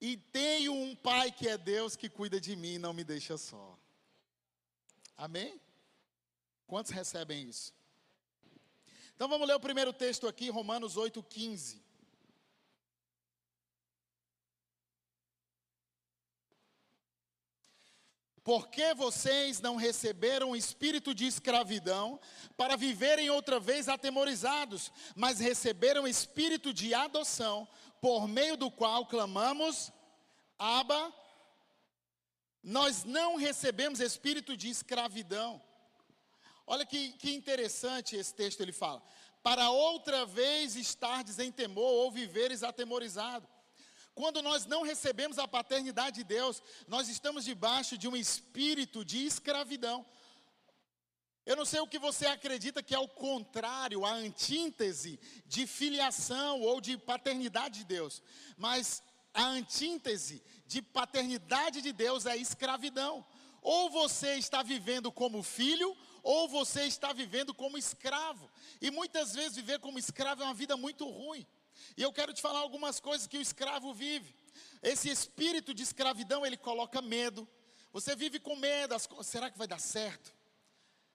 E 0.00 0.16
tenho 0.16 0.72
um 0.72 0.96
pai 0.96 1.30
que 1.30 1.48
é 1.48 1.58
Deus 1.58 1.94
que 1.94 2.08
cuida 2.08 2.40
de 2.40 2.56
mim 2.56 2.74
e 2.74 2.78
não 2.78 2.94
me 2.94 3.04
deixa 3.04 3.36
só. 3.36 3.78
Amém? 5.18 5.60
Quantos 6.66 6.92
recebem 6.92 7.48
isso? 7.48 7.74
Então 9.14 9.28
vamos 9.28 9.46
ler 9.46 9.54
o 9.54 9.60
primeiro 9.60 9.92
texto 9.92 10.26
aqui, 10.26 10.50
Romanos 10.50 10.96
8,15. 10.96 11.85
Porque 18.46 18.94
vocês 18.94 19.60
não 19.60 19.74
receberam 19.74 20.50
o 20.50 20.56
espírito 20.56 21.12
de 21.12 21.26
escravidão 21.26 22.20
para 22.56 22.76
viverem 22.76 23.28
outra 23.28 23.58
vez 23.58 23.88
atemorizados, 23.88 24.92
mas 25.16 25.40
receberam 25.40 26.04
o 26.04 26.06
espírito 26.06 26.72
de 26.72 26.94
adoção, 26.94 27.66
por 28.00 28.28
meio 28.28 28.56
do 28.56 28.70
qual 28.70 29.04
clamamos, 29.04 29.90
Abba. 30.56 31.12
Nós 32.62 33.02
não 33.02 33.34
recebemos 33.34 33.98
espírito 33.98 34.56
de 34.56 34.70
escravidão. 34.70 35.60
Olha 36.68 36.86
que, 36.86 37.14
que 37.14 37.34
interessante 37.34 38.14
esse 38.14 38.32
texto 38.32 38.60
ele 38.60 38.70
fala. 38.70 39.02
Para 39.42 39.70
outra 39.70 40.24
vez 40.24 40.76
estardes 40.76 41.40
em 41.40 41.50
temor 41.50 41.90
ou 41.90 42.12
viveres 42.12 42.62
atemorizado. 42.62 43.48
Quando 44.16 44.40
nós 44.40 44.64
não 44.64 44.82
recebemos 44.82 45.38
a 45.38 45.46
paternidade 45.46 46.16
de 46.16 46.24
Deus, 46.24 46.62
nós 46.88 47.06
estamos 47.06 47.44
debaixo 47.44 47.98
de 47.98 48.08
um 48.08 48.16
espírito 48.16 49.04
de 49.04 49.26
escravidão. 49.26 50.06
Eu 51.44 51.54
não 51.54 51.66
sei 51.66 51.80
o 51.80 51.86
que 51.86 51.98
você 51.98 52.24
acredita 52.26 52.82
que 52.82 52.94
é 52.94 52.98
o 52.98 53.06
contrário, 53.06 54.06
a 54.06 54.12
antítese 54.14 55.20
de 55.44 55.66
filiação 55.66 56.62
ou 56.62 56.80
de 56.80 56.96
paternidade 56.96 57.80
de 57.80 57.84
Deus, 57.84 58.22
mas 58.56 59.02
a 59.34 59.44
antítese 59.44 60.42
de 60.66 60.80
paternidade 60.80 61.82
de 61.82 61.92
Deus 61.92 62.24
é 62.24 62.38
escravidão. 62.38 63.24
Ou 63.60 63.90
você 63.90 64.36
está 64.36 64.62
vivendo 64.62 65.12
como 65.12 65.42
filho, 65.42 65.94
ou 66.22 66.48
você 66.48 66.84
está 66.84 67.12
vivendo 67.12 67.52
como 67.52 67.76
escravo. 67.76 68.50
E 68.80 68.90
muitas 68.90 69.34
vezes 69.34 69.56
viver 69.56 69.78
como 69.78 69.98
escravo 69.98 70.42
é 70.42 70.46
uma 70.46 70.54
vida 70.54 70.74
muito 70.74 71.06
ruim. 71.06 71.46
E 71.96 72.02
eu 72.02 72.12
quero 72.12 72.32
te 72.32 72.40
falar 72.40 72.60
algumas 72.60 73.00
coisas 73.00 73.26
que 73.26 73.38
o 73.38 73.40
escravo 73.40 73.92
vive. 73.92 74.34
Esse 74.82 75.08
espírito 75.08 75.74
de 75.74 75.82
escravidão, 75.82 76.44
ele 76.44 76.56
coloca 76.56 77.02
medo. 77.02 77.48
Você 77.92 78.14
vive 78.14 78.38
com 78.38 78.56
medo. 78.56 78.94
As, 78.94 79.08
será 79.22 79.50
que 79.50 79.58
vai 79.58 79.66
dar 79.66 79.80
certo? 79.80 80.34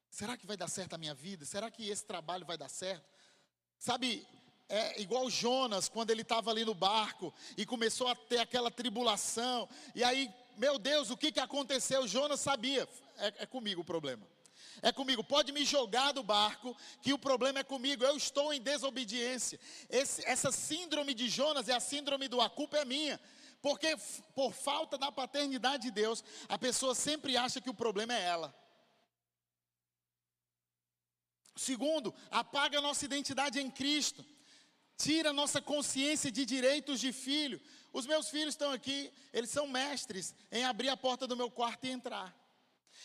Será 0.09 0.35
que 0.35 0.45
vai 0.45 0.57
dar 0.57 0.67
certo 0.67 0.93
a 0.93 0.97
minha 0.97 1.13
vida? 1.13 1.45
Será 1.45 1.71
que 1.71 1.89
esse 1.89 2.05
trabalho 2.05 2.45
vai 2.45 2.57
dar 2.57 2.69
certo? 2.69 3.09
Sabe, 3.79 4.27
é 4.67 5.01
igual 5.01 5.29
Jonas, 5.29 5.87
quando 5.87 6.11
ele 6.11 6.21
estava 6.21 6.51
ali 6.51 6.65
no 6.65 6.73
barco 6.73 7.33
e 7.57 7.65
começou 7.65 8.07
a 8.07 8.15
ter 8.15 8.39
aquela 8.39 8.69
tribulação. 8.69 9.69
E 9.95 10.03
aí, 10.03 10.29
meu 10.57 10.77
Deus, 10.77 11.09
o 11.09 11.17
que, 11.17 11.31
que 11.31 11.39
aconteceu? 11.39 12.07
Jonas 12.07 12.41
sabia. 12.41 12.87
É, 13.17 13.43
é 13.43 13.45
comigo 13.45 13.81
o 13.81 13.85
problema 13.85 14.27
é 14.81 14.91
comigo. 14.91 15.23
Pode 15.23 15.51
me 15.51 15.65
jogar 15.65 16.11
do 16.11 16.23
barco, 16.23 16.75
que 17.01 17.13
o 17.13 17.19
problema 17.19 17.59
é 17.59 17.63
comigo. 17.63 18.03
Eu 18.03 18.15
estou 18.15 18.53
em 18.53 18.61
desobediência. 18.61 19.59
Esse, 19.89 20.25
essa 20.25 20.51
síndrome 20.51 21.13
de 21.13 21.27
Jonas 21.29 21.69
é 21.69 21.73
a 21.73 21.79
síndrome 21.79 22.27
do 22.27 22.41
a 22.41 22.49
culpa 22.49 22.77
é 22.77 22.85
minha. 22.85 23.19
Porque 23.61 23.95
por 24.33 24.53
falta 24.53 24.97
da 24.97 25.11
paternidade 25.11 25.83
de 25.83 25.91
Deus, 25.91 26.23
a 26.49 26.57
pessoa 26.57 26.95
sempre 26.95 27.37
acha 27.37 27.61
que 27.61 27.69
o 27.69 27.73
problema 27.73 28.13
é 28.13 28.21
ela. 28.21 28.55
Segundo, 31.55 32.13
apaga 32.31 32.79
a 32.79 32.81
nossa 32.81 33.05
identidade 33.05 33.59
em 33.59 33.69
Cristo. 33.69 34.25
Tira 34.97 35.29
a 35.29 35.33
nossa 35.33 35.61
consciência 35.61 36.31
de 36.31 36.45
direitos 36.45 36.99
de 36.99 37.11
filho. 37.11 37.61
Os 37.93 38.05
meus 38.05 38.29
filhos 38.29 38.53
estão 38.53 38.71
aqui, 38.71 39.11
eles 39.33 39.49
são 39.49 39.67
mestres 39.67 40.33
em 40.51 40.63
abrir 40.63 40.89
a 40.89 40.97
porta 40.97 41.27
do 41.27 41.35
meu 41.35 41.51
quarto 41.51 41.85
e 41.85 41.91
entrar. 41.91 42.40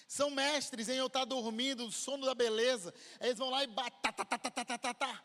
São 0.06 0.30
mestres 0.30 0.88
em 0.88 0.96
eu 0.96 1.06
estar 1.06 1.24
dormindo, 1.24 1.86
o 1.86 1.92
sono 1.92 2.24
da 2.24 2.34
beleza. 2.34 2.94
Eles 3.20 3.38
vão 3.38 3.50
lá 3.50 3.64
e 3.64 3.66
batem. 3.66 4.00
Tá, 4.00 4.12
tá, 4.12 4.24
tá, 4.24 4.38
tá, 4.38 4.64
tá, 4.64 4.78
tá, 4.78 4.94
tá. 4.94 5.24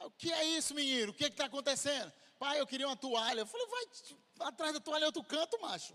O 0.00 0.10
que 0.10 0.32
é 0.32 0.44
isso, 0.44 0.74
menino? 0.74 1.12
O 1.12 1.14
que 1.14 1.24
é 1.24 1.28
está 1.28 1.46
acontecendo? 1.46 2.12
Pai, 2.38 2.60
eu 2.60 2.66
queria 2.66 2.86
uma 2.86 2.96
toalha. 2.96 3.40
Eu 3.40 3.46
falei, 3.46 3.66
vai 3.66 4.48
atrás 4.48 4.72
da 4.72 4.80
toalha 4.80 5.06
outro 5.06 5.22
canto, 5.24 5.60
macho. 5.60 5.94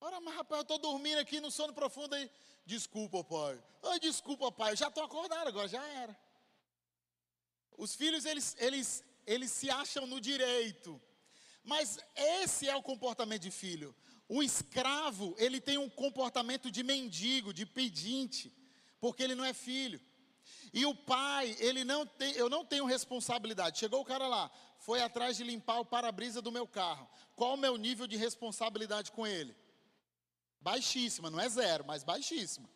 Ora, 0.00 0.20
mas 0.20 0.34
rapaz, 0.34 0.58
eu 0.58 0.62
estou 0.62 0.78
dormindo 0.78 1.18
aqui 1.18 1.40
no 1.40 1.50
sono 1.50 1.72
profundo 1.72 2.14
aí. 2.14 2.30
Desculpa, 2.66 3.24
pai. 3.24 3.62
Ai, 3.82 4.00
desculpa, 4.00 4.52
pai. 4.52 4.72
Eu 4.72 4.76
já 4.76 4.88
estou 4.88 5.04
acordado 5.04 5.48
agora, 5.48 5.68
já 5.68 5.82
era. 5.86 6.18
Os 7.76 7.94
filhos, 7.94 8.24
eles, 8.24 8.56
eles, 8.58 9.04
eles 9.26 9.50
se 9.50 9.70
acham 9.70 10.06
no 10.06 10.20
direito. 10.20 11.00
Mas 11.62 11.98
esse 12.14 12.68
é 12.68 12.76
o 12.76 12.82
comportamento 12.82 13.42
de 13.42 13.50
filho. 13.50 13.94
O 14.28 14.42
escravo, 14.42 15.34
ele 15.38 15.60
tem 15.60 15.76
um 15.78 15.88
comportamento 15.88 16.70
de 16.70 16.82
mendigo, 16.82 17.52
de 17.52 17.66
pedinte, 17.66 18.52
porque 19.00 19.22
ele 19.22 19.34
não 19.34 19.44
é 19.44 19.52
filho. 19.52 20.00
E 20.72 20.84
o 20.86 20.94
pai, 20.94 21.56
ele 21.60 21.84
não 21.84 22.06
tem, 22.06 22.32
eu 22.32 22.48
não 22.48 22.64
tenho 22.64 22.84
responsabilidade. 22.84 23.78
Chegou 23.78 24.00
o 24.00 24.04
cara 24.04 24.26
lá, 24.26 24.50
foi 24.78 25.00
atrás 25.00 25.36
de 25.36 25.44
limpar 25.44 25.78
o 25.80 25.84
para-brisa 25.84 26.42
do 26.42 26.50
meu 26.50 26.66
carro. 26.66 27.08
Qual 27.36 27.54
o 27.54 27.58
meu 27.58 27.76
nível 27.76 28.06
de 28.06 28.16
responsabilidade 28.16 29.12
com 29.12 29.26
ele? 29.26 29.54
Baixíssima, 30.60 31.30
não 31.30 31.38
é 31.38 31.48
zero, 31.48 31.84
mas 31.86 32.02
baixíssima. 32.02 32.68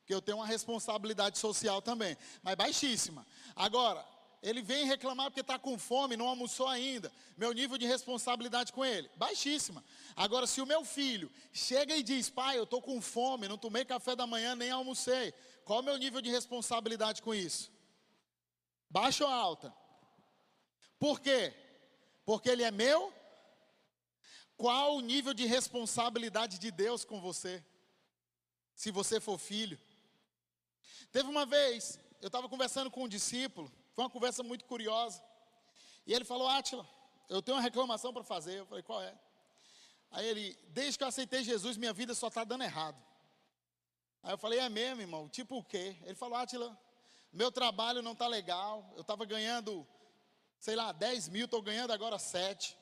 Porque 0.00 0.14
eu 0.14 0.22
tenho 0.22 0.38
uma 0.38 0.46
responsabilidade 0.46 1.38
social 1.38 1.80
também, 1.80 2.16
mas 2.42 2.54
baixíssima. 2.56 3.26
Agora, 3.54 4.04
ele 4.42 4.62
vem 4.62 4.86
reclamar 4.86 5.26
porque 5.26 5.40
está 5.40 5.58
com 5.58 5.78
fome, 5.78 6.16
não 6.16 6.28
almoçou 6.28 6.68
ainda. 6.68 7.12
Meu 7.36 7.52
nível 7.52 7.76
de 7.78 7.86
responsabilidade 7.86 8.72
com 8.72 8.84
ele, 8.84 9.10
baixíssima. 9.16 9.84
Agora, 10.14 10.46
se 10.46 10.60
o 10.60 10.66
meu 10.66 10.84
filho 10.84 11.30
chega 11.52 11.96
e 11.96 12.02
diz, 12.02 12.30
pai, 12.30 12.58
eu 12.58 12.64
estou 12.64 12.80
com 12.80 13.00
fome, 13.00 13.48
não 13.48 13.58
tomei 13.58 13.84
café 13.84 14.14
da 14.14 14.26
manhã, 14.26 14.54
nem 14.54 14.70
almocei. 14.70 15.32
Qual 15.64 15.80
o 15.80 15.82
meu 15.82 15.96
nível 15.96 16.20
de 16.20 16.30
responsabilidade 16.30 17.22
com 17.22 17.34
isso? 17.34 17.72
Baixa 18.88 19.24
ou 19.24 19.30
alta? 19.30 19.74
Por 20.98 21.20
quê? 21.20 21.52
Porque 22.24 22.48
ele 22.48 22.62
é 22.62 22.70
meu? 22.70 23.12
Qual 24.56 24.96
o 24.96 25.00
nível 25.00 25.34
de 25.34 25.44
responsabilidade 25.44 26.58
de 26.58 26.70
Deus 26.70 27.04
com 27.04 27.20
você? 27.20 27.64
Se 28.74 28.90
você 28.90 29.20
for 29.20 29.38
filho. 29.38 29.78
Teve 31.10 31.28
uma 31.28 31.46
vez, 31.46 31.98
eu 32.20 32.28
estava 32.28 32.48
conversando 32.48 32.90
com 32.90 33.04
um 33.04 33.08
discípulo, 33.08 33.70
foi 33.96 34.04
uma 34.04 34.10
conversa 34.10 34.42
muito 34.42 34.66
curiosa. 34.66 35.22
E 36.06 36.12
ele 36.12 36.24
falou: 36.24 36.46
Átila, 36.46 36.86
eu 37.30 37.40
tenho 37.40 37.56
uma 37.56 37.62
reclamação 37.62 38.12
para 38.12 38.22
fazer. 38.22 38.58
Eu 38.58 38.66
falei: 38.66 38.82
qual 38.82 39.02
é? 39.02 39.18
Aí 40.10 40.26
ele, 40.26 40.58
desde 40.68 40.98
que 40.98 41.02
eu 41.02 41.08
aceitei 41.08 41.42
Jesus, 41.42 41.78
minha 41.78 41.94
vida 41.94 42.14
só 42.14 42.28
está 42.28 42.44
dando 42.44 42.62
errado. 42.62 43.02
Aí 44.22 44.32
eu 44.32 44.38
falei, 44.38 44.58
é 44.58 44.68
mesmo, 44.68 45.00
irmão? 45.00 45.28
Tipo 45.30 45.56
o 45.58 45.64
quê? 45.64 45.96
Ele 46.02 46.14
falou, 46.14 46.36
Atila, 46.36 46.78
meu 47.32 47.50
trabalho 47.50 48.02
não 48.02 48.12
está 48.12 48.26
legal. 48.26 48.92
Eu 48.94 49.00
estava 49.00 49.24
ganhando, 49.24 49.86
sei 50.58 50.76
lá, 50.76 50.92
10 50.92 51.30
mil, 51.30 51.46
estou 51.46 51.62
ganhando 51.62 51.92
agora 51.92 52.18
7. 52.18 52.76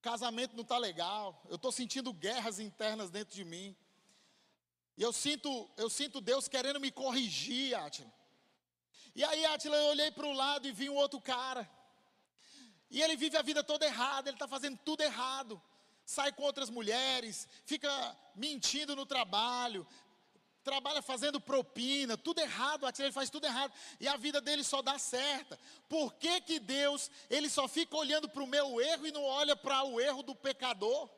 Casamento 0.00 0.54
não 0.54 0.62
está 0.62 0.78
legal. 0.78 1.42
Eu 1.48 1.56
estou 1.56 1.70
sentindo 1.70 2.12
guerras 2.14 2.58
internas 2.58 3.10
dentro 3.10 3.34
de 3.34 3.44
mim. 3.44 3.76
E 4.96 5.02
eu 5.02 5.12
sinto, 5.12 5.70
eu 5.76 5.90
sinto 5.90 6.20
Deus 6.20 6.48
querendo 6.48 6.80
me 6.80 6.90
corrigir, 6.90 7.74
Atila. 7.74 8.17
E 9.18 9.24
aí, 9.24 9.44
Atila, 9.46 9.76
eu 9.76 9.86
olhei 9.86 10.12
para 10.12 10.28
o 10.28 10.32
lado 10.32 10.68
e 10.68 10.70
vi 10.70 10.88
um 10.88 10.94
outro 10.94 11.20
cara. 11.20 11.68
E 12.88 13.02
ele 13.02 13.16
vive 13.16 13.36
a 13.36 13.42
vida 13.42 13.64
toda 13.64 13.84
errada, 13.84 14.30
ele 14.30 14.36
está 14.36 14.46
fazendo 14.46 14.78
tudo 14.84 15.00
errado. 15.02 15.60
Sai 16.04 16.30
com 16.30 16.44
outras 16.44 16.70
mulheres, 16.70 17.48
fica 17.64 17.90
mentindo 18.36 18.94
no 18.94 19.04
trabalho, 19.04 19.84
trabalha 20.62 21.02
fazendo 21.02 21.40
propina, 21.40 22.16
tudo 22.16 22.38
errado, 22.38 22.86
ele 22.96 23.10
faz 23.10 23.28
tudo 23.28 23.44
errado, 23.44 23.72
e 23.98 24.06
a 24.06 24.16
vida 24.16 24.40
dele 24.40 24.62
só 24.62 24.82
dá 24.82 24.96
certa. 25.00 25.58
Por 25.88 26.14
que, 26.14 26.40
que 26.42 26.60
Deus, 26.60 27.10
ele 27.28 27.50
só 27.50 27.66
fica 27.66 27.96
olhando 27.96 28.28
para 28.28 28.44
o 28.44 28.46
meu 28.46 28.80
erro 28.80 29.04
e 29.04 29.10
não 29.10 29.24
olha 29.24 29.56
para 29.56 29.82
o 29.82 30.00
erro 30.00 30.22
do 30.22 30.36
pecador? 30.36 31.10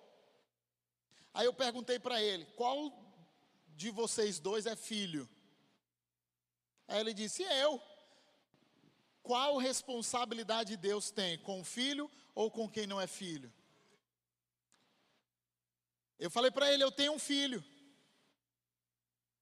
Aí 1.34 1.44
eu 1.44 1.52
perguntei 1.52 1.98
para 1.98 2.22
ele, 2.22 2.46
qual 2.56 2.90
de 3.76 3.90
vocês 3.90 4.38
dois 4.38 4.64
é 4.64 4.74
filho? 4.74 5.28
Aí 6.88 6.98
ele 6.98 7.12
disse, 7.12 7.42
eu. 7.42 7.89
Qual 9.30 9.58
responsabilidade 9.58 10.76
Deus 10.76 11.12
tem, 11.12 11.38
com 11.38 11.60
o 11.60 11.64
filho 11.64 12.10
ou 12.34 12.50
com 12.50 12.68
quem 12.68 12.84
não 12.84 13.00
é 13.00 13.06
filho? 13.06 13.52
Eu 16.18 16.28
falei 16.28 16.50
para 16.50 16.72
ele, 16.72 16.82
eu 16.82 16.90
tenho 16.90 17.12
um 17.12 17.18
filho. 17.18 17.64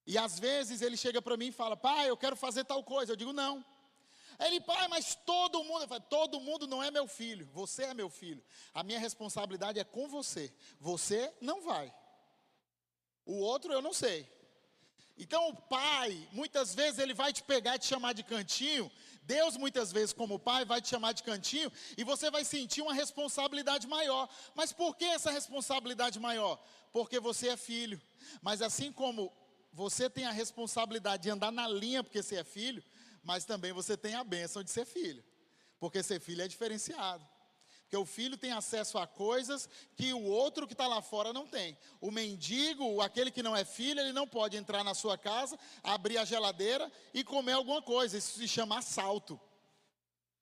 E 0.07 0.19
às 0.19 0.39
vezes 0.39 0.83
ele 0.83 0.95
chega 0.95 1.23
para 1.23 1.39
mim 1.39 1.47
e 1.47 1.53
fala: 1.53 1.75
Pai, 1.75 2.11
eu 2.11 2.19
quero 2.19 2.37
fazer 2.37 2.65
tal 2.65 2.85
coisa. 2.85 3.13
Eu 3.13 3.17
digo: 3.17 3.33
Não. 3.33 3.65
Ele, 4.39 4.61
pai, 4.61 4.89
mas 4.89 5.15
todo 5.25 5.65
mundo. 5.65 5.85
Eu 5.85 5.89
falo, 5.89 6.03
todo 6.03 6.39
mundo 6.39 6.67
não 6.67 6.83
é 6.83 6.91
meu 6.91 7.09
filho. 7.09 7.49
Você 7.55 7.85
é 7.85 7.95
meu 7.95 8.11
filho. 8.11 8.45
A 8.75 8.83
minha 8.83 8.99
responsabilidade 8.99 9.81
é 9.81 9.85
com 9.85 10.07
você. 10.07 10.53
Você 10.79 11.33
não 11.41 11.63
vai. 11.63 11.91
O 13.25 13.39
outro 13.39 13.73
eu 13.73 13.81
não 13.81 13.95
sei. 13.95 14.31
Então 15.17 15.49
o 15.49 15.57
pai, 15.57 16.29
muitas 16.31 16.75
vezes 16.75 17.01
ele 17.01 17.13
vai 17.13 17.33
te 17.33 17.43
pegar 17.43 17.75
e 17.75 17.79
te 17.79 17.87
chamar 17.87 18.13
de 18.13 18.23
cantinho. 18.23 18.91
Deus, 19.29 19.59
muitas 19.59 19.93
vezes, 19.93 20.15
como 20.15 20.39
pai, 20.39 20.65
vai 20.65 20.81
te 20.81 20.89
chamar 20.89 21.13
de 21.13 21.23
cantinho 21.23 21.71
e 21.99 22.03
você 22.03 22.31
vai 22.31 22.47
sentir 22.47 22.81
uma 22.81 22.95
responsabilidade 22.95 23.87
maior. 23.87 24.27
Mas 24.55 24.73
por 24.73 24.97
que 24.97 25.05
essa 25.05 25.31
responsabilidade 25.31 26.19
maior? 26.19 26.59
Porque 26.95 27.21
você 27.21 27.49
é 27.51 27.57
filho. 27.57 28.01
Mas 28.41 28.63
assim 28.63 28.91
como 28.91 29.31
você 29.71 30.09
tem 30.09 30.25
a 30.25 30.31
responsabilidade 30.31 31.25
de 31.25 31.31
andar 31.31 31.53
na 31.53 31.69
linha 31.69 32.03
porque 32.03 32.23
você 32.23 32.37
é 32.37 32.45
filho, 32.45 32.83
mas 33.23 33.45
também 33.45 33.71
você 33.71 33.99
tem 33.99 34.15
a 34.15 34.25
bênção 34.25 34.63
de 34.63 34.71
ser 34.71 34.87
filho, 34.87 35.23
porque 35.79 36.03
ser 36.03 36.21
filho 36.21 36.41
é 36.41 36.49
diferenciado. 36.49 37.23
Porque 37.89 37.97
o 37.97 38.05
filho 38.05 38.37
tem 38.37 38.53
acesso 38.53 38.99
a 38.99 39.07
coisas 39.07 39.67
que 39.97 40.13
o 40.13 40.23
outro 40.23 40.67
que 40.67 40.75
está 40.75 40.87
lá 40.87 41.01
fora 41.01 41.33
não 41.33 41.47
tem. 41.47 41.75
O 42.03 42.11
mendigo, 42.11 43.01
aquele 43.01 43.31
que 43.31 43.43
não 43.43 43.57
é 43.57 43.65
filho, 43.65 43.99
ele 43.99 44.13
não 44.13 44.29
pode 44.29 44.59
entrar 44.59 44.85
na 44.85 44.93
sua 44.93 45.17
casa, 45.17 45.59
abrir 45.83 46.19
a 46.19 46.25
geladeira 46.27 46.93
e 47.15 47.25
comer 47.25 47.53
alguma 47.53 47.81
coisa. 47.81 48.19
Isso 48.19 48.39
se 48.39 48.47
chama 48.47 48.77
assalto. 48.77 49.41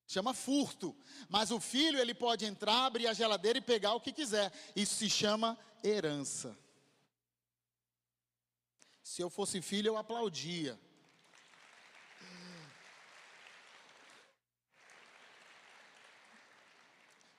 Chama 0.09 0.35
furto. 0.35 0.97
Mas 1.29 1.53
o 1.53 1.61
filho, 1.61 2.01
ele 2.01 2.15
pode 2.15 2.45
entrar, 2.45 2.87
abrir 2.87 3.07
a 3.07 3.15
geladeira 3.15 3.59
e 3.59 3.63
pegar 3.63 3.95
o 3.95 4.01
que 4.01 4.11
quiser. 4.11 4.53
Isso 4.75 4.97
se 4.97 5.09
chama 5.09 5.57
herança. 5.85 6.59
Se 9.05 9.23
eu 9.23 9.31
fosse 9.31 9.63
filho, 9.63 9.91
eu 9.91 9.97
aplaudia. 9.97 10.77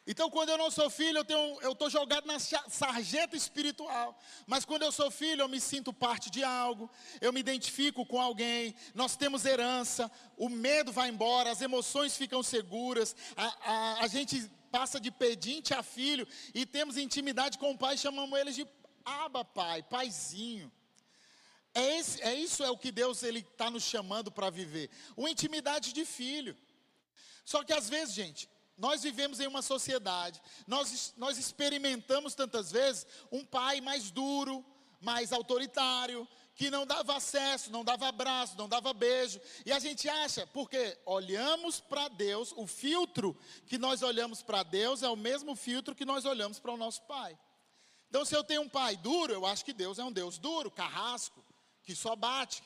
Então, 0.09 0.29
quando 0.29 0.49
eu 0.49 0.57
não 0.57 0.71
sou 0.71 0.89
filho, 0.89 1.19
eu 1.61 1.73
estou 1.73 1.89
jogado 1.89 2.25
na 2.25 2.39
sarjeta 2.39 3.35
espiritual. 3.35 4.17
Mas 4.45 4.63
quando 4.63 4.83
eu 4.83 4.91
sou 4.91 5.11
filho, 5.11 5.41
eu 5.41 5.49
me 5.49 5.59
sinto 5.59 5.91
parte 5.91 6.29
de 6.29 6.45
algo, 6.45 6.89
eu 7.19 7.33
me 7.33 7.41
identifico 7.41 8.05
com 8.05 8.21
alguém, 8.21 8.73
nós 8.95 9.17
temos 9.17 9.43
herança, 9.43 10.09
o 10.37 10.47
medo 10.47 10.93
vai 10.93 11.09
embora, 11.09 11.51
as 11.51 11.61
emoções 11.61 12.15
ficam 12.15 12.41
seguras, 12.41 13.13
a, 13.35 13.71
a, 13.71 14.03
a 14.05 14.07
gente 14.07 14.49
passa 14.71 14.97
de 14.97 15.11
pedinte 15.11 15.73
a 15.73 15.83
filho 15.83 16.25
e 16.53 16.65
temos 16.65 16.97
intimidade 16.97 17.57
com 17.57 17.71
o 17.71 17.77
pai, 17.77 17.97
chamamos 17.97 18.39
eles 18.39 18.55
de 18.55 18.65
aba 19.03 19.43
pai, 19.43 19.83
paizinho. 19.83 20.71
É, 21.73 21.97
esse, 21.97 22.21
é 22.21 22.33
isso 22.33 22.63
é 22.63 22.71
o 22.71 22.77
que 22.77 22.93
Deus 22.93 23.23
ele 23.23 23.39
está 23.39 23.69
nos 23.69 23.83
chamando 23.83 24.31
para 24.31 24.49
viver, 24.49 24.89
uma 25.17 25.29
intimidade 25.29 25.91
de 25.91 26.05
filho. 26.05 26.55
Só 27.43 27.61
que 27.61 27.73
às 27.73 27.89
vezes, 27.89 28.15
gente, 28.15 28.49
nós 28.77 29.01
vivemos 29.01 29.39
em 29.39 29.47
uma 29.47 29.61
sociedade, 29.61 30.41
nós, 30.67 31.13
nós 31.17 31.37
experimentamos 31.37 32.35
tantas 32.35 32.71
vezes 32.71 33.07
um 33.31 33.43
pai 33.43 33.81
mais 33.81 34.11
duro, 34.11 34.63
mais 35.01 35.33
autoritário, 35.33 36.27
que 36.55 36.71
não 36.71 36.85
dava 36.85 37.15
acesso, 37.15 37.71
não 37.71 37.83
dava 37.83 38.07
abraço, 38.07 38.57
não 38.57 38.67
dava 38.67 38.91
beijo. 38.91 39.39
E 39.65 39.71
a 39.71 39.77
gente 39.77 40.09
acha, 40.09 40.47
porque 40.47 40.97
olhamos 41.05 41.79
para 41.79 42.07
Deus, 42.07 42.51
o 42.57 42.65
filtro 42.65 43.37
que 43.67 43.77
nós 43.77 44.01
olhamos 44.01 44.41
para 44.41 44.63
Deus 44.63 45.03
é 45.03 45.09
o 45.09 45.15
mesmo 45.15 45.55
filtro 45.55 45.93
que 45.93 46.05
nós 46.05 46.25
olhamos 46.25 46.59
para 46.59 46.71
o 46.71 46.77
nosso 46.77 47.03
pai. 47.03 47.37
Então, 48.09 48.25
se 48.25 48.35
eu 48.35 48.43
tenho 48.43 48.61
um 48.61 48.69
pai 48.69 48.97
duro, 48.97 49.33
eu 49.33 49.45
acho 49.45 49.63
que 49.63 49.73
Deus 49.73 49.99
é 49.99 50.03
um 50.03 50.11
Deus 50.11 50.37
duro, 50.37 50.71
carrasco 50.71 51.43
que 51.83 51.95
só 51.95 52.15
bate. 52.15 52.63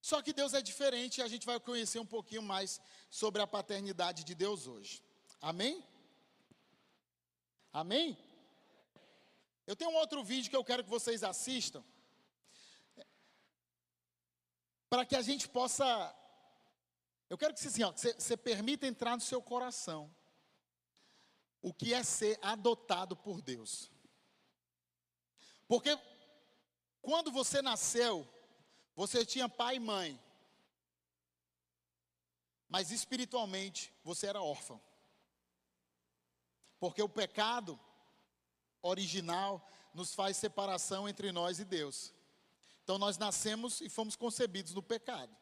Só 0.00 0.22
que 0.22 0.32
Deus 0.32 0.54
é 0.54 0.62
diferente 0.62 1.18
e 1.18 1.22
a 1.22 1.28
gente 1.28 1.46
vai 1.46 1.58
conhecer 1.58 1.98
um 1.98 2.06
pouquinho 2.06 2.42
mais 2.42 2.80
sobre 3.14 3.40
a 3.40 3.46
paternidade 3.46 4.24
de 4.24 4.34
Deus 4.34 4.66
hoje. 4.66 5.00
Amém? 5.40 5.86
Amém? 7.72 8.18
Eu 9.64 9.76
tenho 9.76 9.92
um 9.92 9.94
outro 9.94 10.24
vídeo 10.24 10.50
que 10.50 10.56
eu 10.56 10.64
quero 10.64 10.82
que 10.82 10.90
vocês 10.90 11.22
assistam. 11.22 11.84
Para 14.90 15.06
que 15.06 15.14
a 15.14 15.22
gente 15.22 15.48
possa. 15.48 15.86
Eu 17.30 17.38
quero 17.38 17.54
que 17.54 17.60
você, 17.60 17.68
assim, 17.68 17.84
ó, 17.84 17.92
você, 17.92 18.14
você 18.14 18.36
permita 18.36 18.84
entrar 18.84 19.14
no 19.14 19.22
seu 19.22 19.40
coração 19.40 20.12
o 21.62 21.72
que 21.72 21.94
é 21.94 22.02
ser 22.02 22.36
adotado 22.42 23.14
por 23.14 23.40
Deus. 23.40 23.92
Porque 25.68 25.96
quando 27.00 27.30
você 27.30 27.62
nasceu, 27.62 28.28
você 28.96 29.24
tinha 29.24 29.48
pai 29.48 29.76
e 29.76 29.80
mãe. 29.80 30.23
Mas 32.68 32.90
espiritualmente 32.90 33.92
você 34.02 34.26
era 34.26 34.42
órfão. 34.42 34.80
Porque 36.78 37.02
o 37.02 37.08
pecado 37.08 37.78
original 38.82 39.66
nos 39.94 40.14
faz 40.14 40.36
separação 40.36 41.08
entre 41.08 41.32
nós 41.32 41.58
e 41.58 41.64
Deus. 41.64 42.12
Então 42.82 42.98
nós 42.98 43.16
nascemos 43.16 43.80
e 43.80 43.88
fomos 43.88 44.16
concebidos 44.16 44.74
no 44.74 44.82
pecado. 44.82 45.34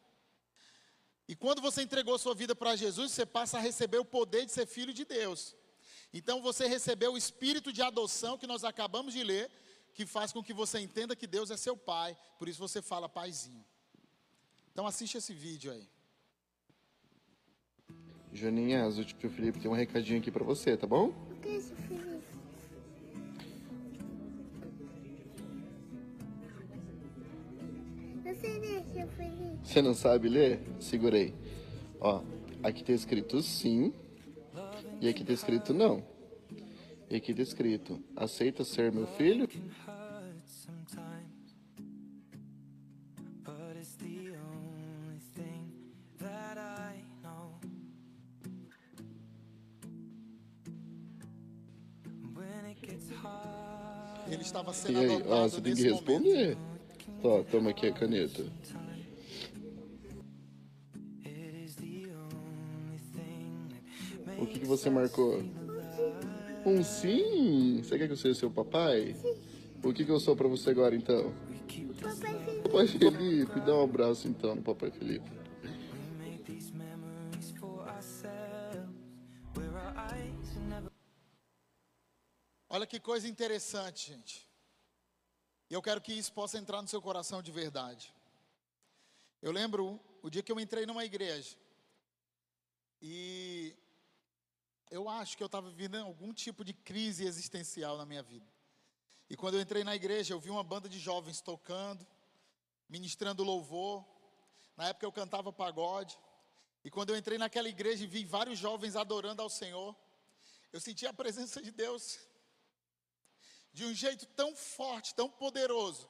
E 1.27 1.35
quando 1.35 1.63
você 1.63 1.83
entregou 1.83 2.19
sua 2.19 2.35
vida 2.35 2.55
para 2.55 2.77
Jesus, 2.77 3.13
você 3.13 3.25
passa 3.25 3.59
a 3.59 3.61
receber 3.61 3.99
o 3.99 4.05
poder 4.05 4.45
de 4.45 4.53
ser 4.53 4.67
filho 4.67 4.93
de 4.93 5.05
Deus. 5.05 5.57
Então 6.13 6.43
você 6.43 6.67
recebeu 6.67 7.15
o 7.15 7.19
espírito 7.19 7.73
de 7.73 7.81
adoção 7.81 8.37
que 8.37 8.47
nós 8.47 8.65
acabamos 8.65 9.15
de 9.15 9.25
ler, 9.25 9.51
que 9.95 10.05
faz 10.05 10.33
com 10.33 10.43
que 10.43 10.53
você 10.53 10.79
entenda 10.79 11.17
que 11.17 11.27
Deus 11.27 11.51
é 11.51 11.57
seu 11.57 11.77
pai, 11.77 12.17
por 12.39 12.49
isso 12.49 12.59
você 12.59 12.83
fala 12.83 13.09
paizinho. 13.09 13.65
Então 14.71 14.87
assiste 14.87 15.17
esse 15.17 15.33
vídeo 15.33 15.73
aí. 15.73 15.89
Joaninha, 18.33 18.87
o 18.87 19.05
tio 19.05 19.31
Felipe 19.31 19.61
tem 19.61 19.71
um 19.71 19.75
recadinho 19.75 20.18
aqui 20.18 20.31
para 20.31 20.42
você, 20.42 20.77
tá 20.77 20.87
bom? 20.87 21.12
O 21.31 21.40
que 21.42 21.49
é 21.49 21.57
isso, 21.57 21.75
Felipe? 21.75 22.23
Você 28.25 28.49
ler, 28.59 28.85
tio 28.92 29.07
Felipe? 29.09 29.59
Você 29.62 29.83
não 29.83 29.95
sabe 29.95 30.29
ler? 30.29 30.61
Segurei. 30.81 31.35
Ó, 32.01 32.23
aqui 32.62 32.83
tá 32.83 32.92
escrito 32.92 33.42
sim 33.42 33.92
e 35.01 35.09
aqui 35.09 35.25
tá 35.25 35.33
escrito 35.33 35.75
não. 35.75 36.03
E 37.11 37.16
aqui 37.16 37.35
tá 37.35 37.42
escrito: 37.42 38.03
aceita 38.16 38.64
ser 38.64 38.90
meu 38.90 39.07
filho? 39.07 39.47
Ele 54.33 54.42
estava 54.42 54.73
sendo 54.73 54.95
E 54.95 55.05
aí, 55.05 55.14
adotado 55.16 55.35
ó, 55.35 55.49
você 55.49 55.61
tem 55.61 55.75
que 55.75 55.83
responder. 55.83 56.57
Ó, 57.23 57.42
toma 57.42 57.71
aqui 57.71 57.87
a 57.87 57.92
caneta. 57.92 58.45
O 64.38 64.47
que, 64.47 64.59
que 64.59 64.66
você 64.66 64.88
marcou? 64.88 65.42
Um 66.64 66.83
sim? 66.83 67.83
Você 67.83 67.99
quer 67.99 68.07
que 68.07 68.12
eu 68.12 68.16
seja 68.16 68.35
seu 68.35 68.51
papai? 68.51 69.14
O 69.85 69.92
que, 69.92 70.05
que 70.05 70.11
eu 70.11 70.18
sou 70.18 70.35
pra 70.35 70.49
você 70.49 70.71
agora 70.71 70.97
então? 70.97 71.33
Papai 72.01 72.35
Felipe. 72.38 72.62
Papai 72.62 72.87
Felipe, 72.87 73.61
dá 73.61 73.77
um 73.77 73.85
abraço 73.85 74.29
então 74.29 74.55
no 74.55 74.62
Papai 74.62 74.90
Felipe. 74.90 75.42
Coisa 83.03 83.29
interessante, 83.29 84.12
gente. 84.12 84.49
E 85.69 85.75
eu 85.75 85.83
quero 85.83 86.01
que 86.01 86.12
isso 86.12 86.33
possa 86.33 86.59
entrar 86.59 86.81
no 86.81 86.88
seu 86.88 87.03
coração 87.03 87.43
de 87.43 87.51
verdade. 87.51 88.15
Eu 89.41 89.51
lembro 89.51 90.01
o 90.23 90.31
dia 90.31 90.43
que 90.43 90.53
eu 90.53 90.61
entrei 90.61 90.87
numa 90.87 91.05
igreja. 91.05 91.57
E 93.01 93.75
eu 94.91 95.09
acho 95.09 95.37
que 95.37 95.43
eu 95.43 95.47
estava 95.47 95.69
vivendo 95.71 95.97
algum 95.97 96.33
tipo 96.33 96.65
de 96.65 96.73
crise 96.73 97.25
existencial 97.25 97.97
na 97.97 98.07
minha 98.07 98.23
vida. 98.23 98.47
E 99.29 99.37
quando 99.37 99.55
eu 99.55 99.61
entrei 99.61 99.83
na 99.83 99.97
igreja, 99.97 100.33
eu 100.33 100.41
vi 100.41 100.51
uma 100.51 100.62
banda 100.62 100.88
de 100.88 100.99
jovens 100.99 101.41
tocando, 101.41 102.07
ministrando 102.88 103.43
louvor. 103.43 104.07
Na 104.77 104.88
época 104.88 105.07
eu 105.07 105.12
cantava 105.12 105.53
pagode. 105.53 106.19
E 106.85 106.91
quando 106.91 107.11
eu 107.11 107.17
entrei 107.17 107.38
naquela 107.38 107.69
igreja 107.69 108.05
e 108.05 108.07
vi 108.07 108.25
vários 108.25 108.59
jovens 108.59 108.95
adorando 108.95 109.43
ao 109.43 109.49
Senhor, 109.49 109.97
eu 110.73 110.81
senti 110.81 111.07
a 111.07 111.12
presença 111.12 111.61
de 111.61 111.71
Deus 111.71 112.19
de 113.73 113.85
um 113.85 113.95
jeito 113.95 114.27
tão 114.27 114.55
forte, 114.55 115.15
tão 115.15 115.29
poderoso, 115.29 116.09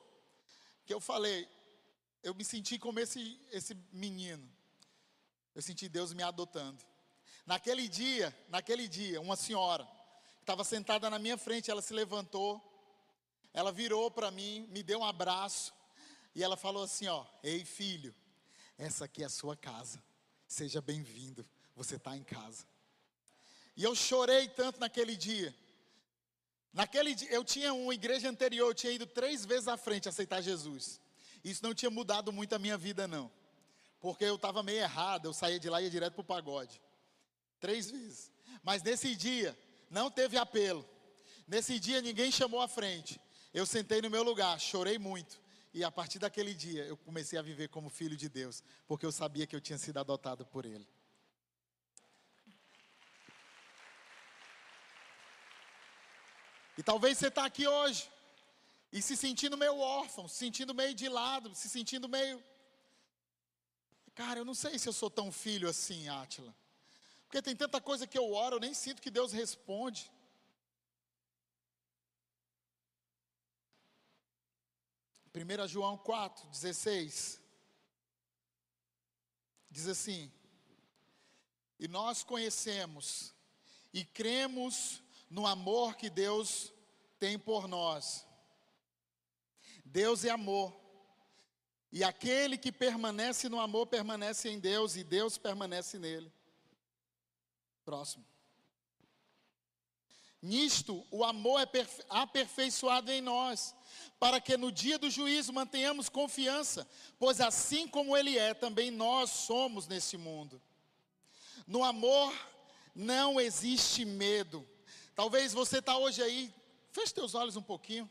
que 0.85 0.92
eu 0.92 1.01
falei, 1.01 1.48
eu 2.22 2.35
me 2.35 2.44
senti 2.44 2.79
como 2.79 2.98
esse, 2.98 3.40
esse 3.51 3.75
menino. 3.92 4.48
Eu 5.55 5.62
senti 5.62 5.88
Deus 5.88 6.12
me 6.12 6.22
adotando. 6.22 6.83
Naquele 7.46 7.88
dia, 7.88 8.37
naquele 8.48 8.88
dia, 8.88 9.20
uma 9.20 9.37
senhora 9.37 9.85
que 10.37 10.42
estava 10.42 10.64
sentada 10.64 11.11
na 11.11 11.18
minha 11.18 11.37
frente, 11.37 11.70
ela 11.70 11.83
se 11.83 11.92
levantou, 11.92 12.61
ela 13.53 13.70
virou 13.70 14.11
para 14.11 14.31
mim, 14.31 14.66
me 14.70 14.83
deu 14.83 15.01
um 15.01 15.05
abraço 15.05 15.72
e 16.35 16.42
ela 16.42 16.57
falou 16.57 16.83
assim, 16.83 17.07
ó, 17.09 17.27
ei 17.42 17.64
filho, 17.64 18.14
essa 18.79 19.05
aqui 19.05 19.22
é 19.22 19.27
a 19.27 19.31
sua 19.31 19.57
casa. 19.57 20.03
Seja 20.46 20.81
bem-vindo. 20.81 21.48
Você 21.77 21.96
está 21.96 22.16
em 22.16 22.22
casa. 22.22 22.66
E 23.77 23.85
eu 23.85 23.94
chorei 23.94 24.48
tanto 24.48 24.81
naquele 24.81 25.16
dia. 25.16 25.55
Naquele 26.72 27.14
dia, 27.14 27.30
eu 27.30 27.44
tinha 27.44 27.74
uma 27.74 27.92
igreja 27.92 28.30
anterior, 28.30 28.68
eu 28.68 28.74
tinha 28.74 28.92
ido 28.92 29.06
três 29.06 29.44
vezes 29.44 29.68
à 29.68 29.76
frente 29.76 30.08
aceitar 30.08 30.40
Jesus. 30.40 31.00
Isso 31.44 31.62
não 31.62 31.74
tinha 31.74 31.90
mudado 31.90 32.32
muito 32.32 32.54
a 32.54 32.58
minha 32.58 32.78
vida, 32.78 33.06
não. 33.06 33.30
Porque 34.00 34.24
eu 34.24 34.37
estava 34.37 34.62
meio 34.62 34.78
errado, 34.78 35.26
eu 35.26 35.32
saía 35.32 35.61
de 35.61 35.68
lá 35.68 35.80
e 35.80 35.85
ia 35.85 35.90
direto 35.90 36.14
para 36.14 36.22
o 36.22 36.24
pagode. 36.24 36.80
Três 37.61 37.90
vezes. 37.90 38.32
Mas 38.62 38.82
nesse 38.82 39.14
dia, 39.14 39.56
não 39.90 40.11
teve 40.11 40.37
apelo. 40.37 40.88
Nesse 41.46 41.78
dia, 41.78 42.00
ninguém 42.00 42.32
chamou 42.32 42.61
à 42.61 42.68
frente. 42.68 43.20
Eu 43.52 43.66
sentei 43.66 44.00
no 44.00 44.08
meu 44.08 44.22
lugar, 44.22 44.58
chorei 44.58 44.98
muito. 44.98 45.40
E 45.74 45.85
a 45.85 45.90
partir 45.90 46.18
daquele 46.18 46.54
dia, 46.54 46.85
eu 46.85 46.96
comecei 46.96 47.38
a 47.38 47.42
viver 47.42 47.68
como 47.68 47.90
filho 47.90 48.16
de 48.16 48.28
Deus. 48.28 48.62
Porque 48.87 49.04
eu 49.04 49.12
sabia 49.12 49.46
que 49.46 49.54
eu 49.54 49.61
tinha 49.61 49.78
sido 49.78 49.98
adotado 49.98 50.46
por 50.46 50.64
Ele. 50.64 50.87
E 56.76 56.82
talvez 56.82 57.18
você 57.18 57.28
está 57.28 57.44
aqui 57.44 57.66
hoje 57.66 58.11
e 58.92 59.00
se 59.00 59.16
sentindo 59.16 59.56
meio 59.56 59.76
órfão, 59.78 60.28
se 60.28 60.37
sentindo 60.37 60.74
meio 60.74 60.94
de 60.94 61.08
lado, 61.08 61.54
se 61.54 61.68
sentindo 61.68 62.08
meio. 62.08 62.42
Cara, 64.14 64.40
eu 64.40 64.44
não 64.44 64.54
sei 64.54 64.78
se 64.78 64.88
eu 64.88 64.92
sou 64.92 65.11
tão 65.11 65.32
filho 65.32 65.68
assim, 65.68 66.08
Átila. 66.08 66.54
Porque 67.24 67.40
tem 67.40 67.56
tanta 67.56 67.80
coisa 67.80 68.06
que 68.06 68.18
eu 68.18 68.32
oro, 68.32 68.56
eu 68.56 68.61
nem 68.61 68.74
sinto 68.74 69.00
que 69.00 69.11
Deus 69.11 69.32
responde. 69.32 70.11
Primeira 75.32 75.66
João 75.66 75.96
4, 75.96 76.46
16. 76.48 77.40
Diz 79.70 79.88
assim: 79.88 80.30
E 81.78 81.88
nós 81.88 82.22
conhecemos 82.22 83.32
e 83.94 84.04
cremos 84.04 85.02
no 85.33 85.47
amor 85.47 85.97
que 85.97 86.11
Deus 86.11 86.71
tem 87.18 87.38
por 87.38 87.66
nós. 87.66 88.27
Deus 89.83 90.27
é 90.27 90.31
amor. 90.31 90.79
E 91.90 92.05
aquele 92.05 92.59
que 92.59 92.71
permanece 92.71 93.49
no 93.49 93.59
amor 93.59 93.87
permanece 93.87 94.51
em 94.51 94.61
Deus 94.61 94.95
e 94.95 95.03
Deus 95.03 95.38
permanece 95.38 95.99
nele. 95.99 96.31
Próximo. 97.83 98.27
Nisto, 100.42 101.07
o 101.11 101.25
amor 101.25 101.62
é 101.62 101.68
aperfeiçoado 102.11 103.11
em 103.11 103.23
nós, 103.23 103.75
para 104.21 104.38
que 104.38 104.59
no 104.59 104.71
dia 104.71 104.99
do 104.99 105.09
juízo 105.09 105.51
mantenhamos 105.51 106.11
confiança, 106.11 106.87
pois 107.18 107.40
assim 107.40 107.88
como 107.88 108.14
Ele 108.14 108.37
é, 108.37 108.53
também 108.53 108.90
nós 108.90 109.31
somos 109.31 109.88
nesse 109.88 110.18
mundo. 110.18 110.61
No 111.66 111.83
amor 111.83 112.35
não 112.95 113.40
existe 113.40 114.05
medo, 114.05 114.68
Talvez 115.14 115.53
você 115.53 115.79
está 115.79 115.96
hoje 115.96 116.22
aí, 116.22 116.53
feche 116.90 117.12
teus 117.12 117.35
olhos 117.35 117.57
um 117.57 117.62
pouquinho. 117.62 118.11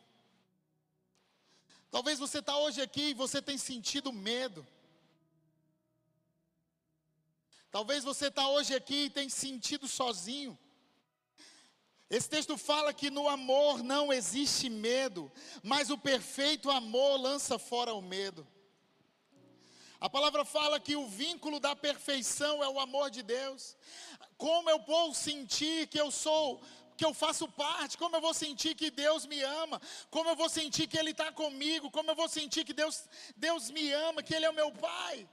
Talvez 1.90 2.20
você 2.20 2.40
está 2.40 2.58
hoje 2.58 2.82
aqui 2.82 3.10
e 3.10 3.14
você 3.14 3.42
tem 3.42 3.58
sentido 3.58 4.14
medo. 4.14 4.66
Talvez 7.72 8.04
você 8.04 8.28
está 8.28 8.48
hoje 8.50 8.76
aqui 8.76 9.06
e 9.06 9.10
tem 9.10 9.30
sentido 9.30 9.88
sozinho. 9.88 10.58
Esse 12.10 12.30
texto 12.30 12.58
fala 12.58 12.94
que 12.94 13.10
no 13.10 13.28
amor 13.30 13.82
não 13.82 14.12
existe 14.12 14.70
medo, 14.70 15.32
mas 15.64 15.90
o 15.90 15.98
perfeito 15.98 16.70
amor 16.70 17.18
lança 17.18 17.58
fora 17.58 17.94
o 17.94 18.02
medo. 18.02 18.46
A 20.00 20.10
palavra 20.10 20.44
fala 20.44 20.80
que 20.80 20.96
o 20.96 21.08
vínculo 21.08 21.60
da 21.60 21.76
perfeição 21.76 22.62
é 22.62 22.68
o 22.68 22.80
amor 22.80 23.10
de 23.10 23.24
Deus. 23.24 23.78
Como 24.36 24.70
eu 24.70 24.80
posso 24.80 25.14
sentir 25.14 25.88
que 25.88 26.00
eu 26.00 26.12
sou 26.12 26.62
que 27.02 27.06
eu 27.06 27.16
faço 27.16 27.48
parte, 27.48 27.98
como 27.98 28.16
eu 28.16 28.22
vou 28.22 28.32
sentir 28.32 28.76
que 28.76 28.92
Deus 28.92 29.26
me 29.26 29.42
ama, 29.42 29.82
como 30.12 30.30
eu 30.30 30.36
vou 30.36 30.48
sentir 30.48 30.86
que 30.86 31.00
Ele 31.00 31.10
está 31.10 31.32
comigo, 31.32 31.90
como 31.90 32.12
eu 32.12 32.16
vou 32.16 32.30
sentir 32.30 32.64
que 32.64 32.74
Deus, 32.74 32.96
Deus 33.36 33.72
me 33.72 33.92
ama, 33.92 34.22
que 34.22 34.36
Ele 34.36 34.46
é 34.46 34.50
o 34.52 34.54
meu 34.54 34.72
Pai. 34.72 35.28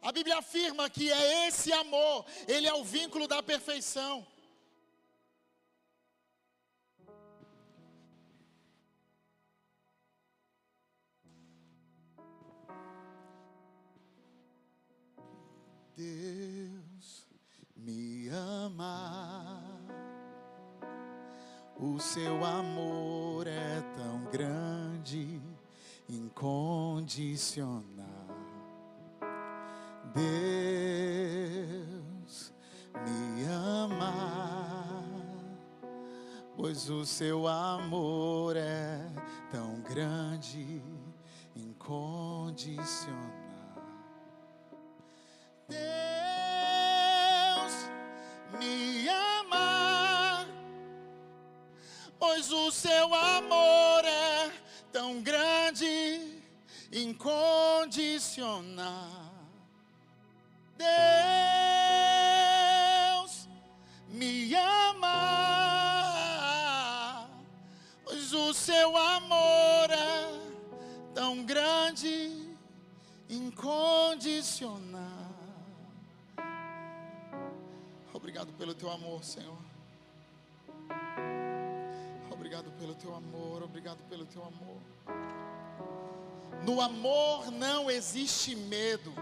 A 0.00 0.10
Bíblia 0.10 0.38
afirma 0.38 0.88
que 0.88 1.12
é 1.12 1.46
esse 1.46 1.70
amor, 1.74 2.24
Ele 2.48 2.66
é 2.66 2.72
o 2.72 2.82
vínculo 2.82 3.28
da 3.28 3.42
perfeição. 3.42 4.26
Deus 15.94 17.28
me 17.76 18.28
ama. 18.30 19.43
O 21.76 21.98
seu 21.98 22.44
amor 22.44 23.48
é 23.48 23.80
tão 23.96 24.24
grande, 24.30 25.40
incondicional. 26.08 27.82
Deus 30.14 31.34
me 33.04 33.44
ama, 33.44 35.02
pois 36.56 36.88
o 36.88 37.04
seu 37.04 37.48
amor 37.48 38.56
é 38.56 39.00
tão 39.50 39.80
grande, 39.80 40.80
incondicional. 41.56 43.33
O 52.66 52.72
seu 52.72 53.14
amor 53.14 54.04
é 54.04 54.50
tão 54.90 55.20
grande, 55.20 56.40
incondicional. 56.90 59.34
Deus 60.78 60.88
me 64.08 64.54
ama, 64.54 65.10
pois 68.02 68.32
o 68.32 68.54
seu 68.54 68.96
amor 68.96 69.90
é 69.90 70.40
tão 71.12 71.44
grande, 71.44 72.56
incondicional. 73.28 75.02
Obrigado 78.12 78.52
pelo 78.54 78.74
teu 78.74 78.90
amor, 78.90 79.22
Senhor. 79.22 79.58
Obrigado 82.54 82.78
pelo 82.78 82.94
teu 82.94 83.12
amor, 83.12 83.64
obrigado 83.64 84.02
pelo 84.04 84.24
teu 84.26 84.44
amor. 84.44 84.80
No 86.64 86.80
amor 86.80 87.50
não 87.50 87.90
existe 87.90 88.54
medo. 88.54 89.12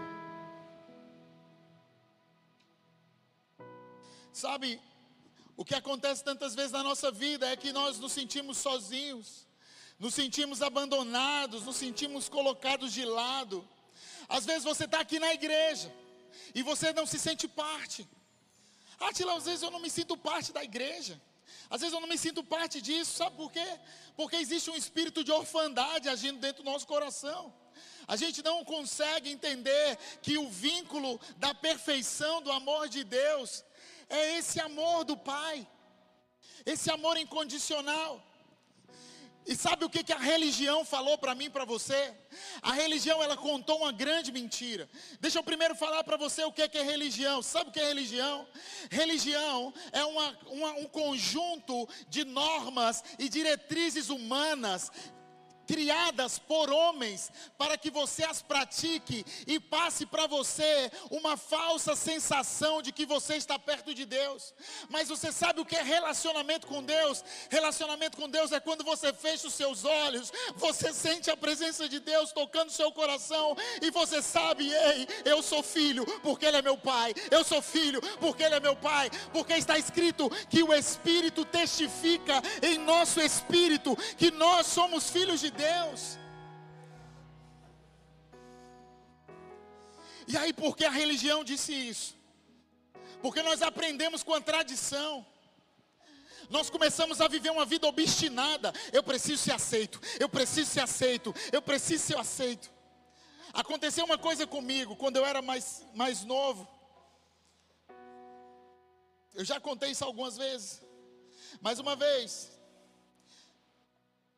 Sabe, 4.31 4.79
O 5.57 5.65
que 5.65 5.73
acontece 5.73 6.23
tantas 6.23 6.53
vezes 6.53 6.71
na 6.71 6.83
nossa 6.83 7.11
vida 7.11 7.49
é 7.49 7.57
que 7.57 7.73
nós 7.73 7.97
nos 7.97 8.11
sentimos 8.11 8.59
sozinhos, 8.59 9.47
nos 9.97 10.13
sentimos 10.13 10.61
abandonados, 10.61 11.63
nos 11.63 11.75
sentimos 11.75 12.29
colocados 12.29 12.93
de 12.93 13.03
lado. 13.03 13.67
Às 14.29 14.45
vezes 14.45 14.63
você 14.63 14.85
está 14.85 14.99
aqui 14.99 15.17
na 15.17 15.33
igreja 15.33 15.91
e 16.53 16.61
você 16.61 16.93
não 16.93 17.07
se 17.07 17.17
sente 17.17 17.47
parte. 17.47 18.07
Ah, 18.99 19.11
Tila, 19.11 19.35
às 19.35 19.45
vezes 19.45 19.63
eu 19.63 19.71
não 19.71 19.79
me 19.79 19.89
sinto 19.89 20.15
parte 20.15 20.53
da 20.53 20.63
igreja. 20.63 21.19
Às 21.69 21.81
vezes 21.81 21.93
eu 21.93 21.99
não 21.99 22.07
me 22.07 22.17
sinto 22.17 22.43
parte 22.43 22.81
disso, 22.81 23.13
sabe 23.13 23.35
por 23.35 23.51
quê? 23.51 23.79
Porque 24.15 24.35
existe 24.35 24.69
um 24.69 24.75
espírito 24.75 25.23
de 25.23 25.31
orfandade 25.31 26.09
agindo 26.09 26.39
dentro 26.39 26.63
do 26.63 26.71
nosso 26.71 26.87
coração. 26.87 27.53
A 28.07 28.15
gente 28.15 28.43
não 28.43 28.63
consegue 28.63 29.29
entender 29.29 29.97
que 30.21 30.37
o 30.37 30.49
vínculo 30.49 31.19
da 31.37 31.53
perfeição 31.53 32.41
do 32.41 32.51
amor 32.51 32.89
de 32.89 33.03
Deus 33.03 33.63
é 34.09 34.37
esse 34.37 34.59
amor 34.59 35.03
do 35.05 35.15
Pai, 35.17 35.67
esse 36.65 36.91
amor 36.91 37.17
incondicional. 37.17 38.21
E 39.45 39.55
sabe 39.55 39.83
o 39.83 39.89
que, 39.89 40.03
que 40.03 40.13
a 40.13 40.17
religião 40.17 40.85
falou 40.85 41.17
para 41.17 41.35
mim, 41.35 41.49
para 41.49 41.65
você? 41.65 42.13
A 42.61 42.71
religião 42.71 43.21
ela 43.21 43.35
contou 43.35 43.79
uma 43.79 43.91
grande 43.91 44.31
mentira. 44.31 44.89
Deixa 45.19 45.39
eu 45.39 45.43
primeiro 45.43 45.75
falar 45.75 46.03
para 46.03 46.15
você 46.15 46.43
o 46.43 46.51
que, 46.51 46.67
que 46.69 46.77
é 46.77 46.83
religião. 46.83 47.41
Sabe 47.41 47.69
o 47.69 47.73
que 47.73 47.79
é 47.79 47.87
religião? 47.87 48.47
Religião 48.89 49.73
é 49.91 50.03
uma, 50.05 50.37
uma, 50.47 50.71
um 50.73 50.85
conjunto 50.85 51.87
de 52.07 52.23
normas 52.23 53.03
e 53.19 53.27
diretrizes 53.27 54.09
humanas 54.09 54.91
criadas 55.67 56.39
por 56.39 56.69
homens 56.69 57.31
para 57.57 57.77
que 57.77 57.89
você 57.89 58.23
as 58.23 58.41
pratique 58.41 59.25
e 59.47 59.59
passe 59.59 60.05
para 60.05 60.27
você 60.27 60.91
uma 61.09 61.37
falsa 61.37 61.95
sensação 61.95 62.81
de 62.81 62.91
que 62.91 63.05
você 63.05 63.35
está 63.35 63.57
perto 63.57 63.93
de 63.93 64.05
Deus. 64.05 64.53
Mas 64.89 65.09
você 65.09 65.31
sabe 65.31 65.61
o 65.61 65.65
que 65.65 65.75
é 65.75 65.83
relacionamento 65.83 66.67
com 66.67 66.83
Deus? 66.83 67.23
Relacionamento 67.49 68.17
com 68.17 68.29
Deus 68.29 68.51
é 68.51 68.59
quando 68.59 68.83
você 68.83 69.13
fecha 69.13 69.47
os 69.47 69.53
seus 69.53 69.85
olhos, 69.85 70.31
você 70.55 70.93
sente 70.93 71.29
a 71.29 71.37
presença 71.37 71.87
de 71.87 71.99
Deus 71.99 72.31
tocando 72.31 72.71
seu 72.71 72.91
coração 72.91 73.55
e 73.81 73.89
você 73.91 74.21
sabe, 74.21 74.71
ei, 74.71 75.07
eu 75.25 75.41
sou 75.41 75.63
filho 75.63 76.05
porque 76.21 76.45
ele 76.45 76.57
é 76.57 76.61
meu 76.61 76.77
pai. 76.77 77.13
Eu 77.31 77.43
sou 77.43 77.61
filho 77.61 78.01
porque 78.19 78.43
ele 78.43 78.55
é 78.55 78.59
meu 78.59 78.75
pai, 78.75 79.09
porque 79.31 79.53
está 79.53 79.77
escrito 79.77 80.29
que 80.49 80.63
o 80.63 80.73
espírito 80.73 81.45
testifica 81.45 82.41
em 82.61 82.77
nosso 82.77 83.19
espírito 83.21 83.95
que 84.17 84.31
nós 84.31 84.67
somos 84.67 85.09
filhos 85.09 85.39
de 85.39 85.49
Deus. 85.51 85.62
E 90.27 90.37
aí, 90.37 90.53
por 90.53 90.75
que 90.75 90.85
a 90.85 90.89
religião 90.89 91.43
disse 91.43 91.73
isso? 91.73 92.15
Porque 93.21 93.41
nós 93.41 93.61
aprendemos 93.61 94.23
com 94.23 94.33
a 94.33 94.41
tradição. 94.41 95.25
Nós 96.49 96.69
começamos 96.69 97.21
a 97.21 97.27
viver 97.27 97.51
uma 97.51 97.65
vida 97.65 97.87
obstinada. 97.87 98.73
Eu 98.91 99.03
preciso 99.03 99.43
ser 99.43 99.53
aceito, 99.53 99.99
eu 100.19 100.29
preciso 100.29 100.71
ser 100.71 100.81
aceito, 100.81 101.33
eu 101.51 101.61
preciso 101.61 102.03
ser 102.03 102.17
aceito. 102.17 102.71
Aconteceu 103.53 104.03
uma 104.05 104.17
coisa 104.17 104.47
comigo 104.47 104.95
quando 104.95 105.17
eu 105.17 105.25
era 105.25 105.41
mais, 105.41 105.85
mais 105.93 106.23
novo. 106.23 106.67
Eu 109.33 109.45
já 109.45 109.59
contei 109.59 109.91
isso 109.91 110.03
algumas 110.03 110.37
vezes. 110.37 110.81
Mais 111.61 111.79
uma 111.79 111.95
vez, 111.95 112.51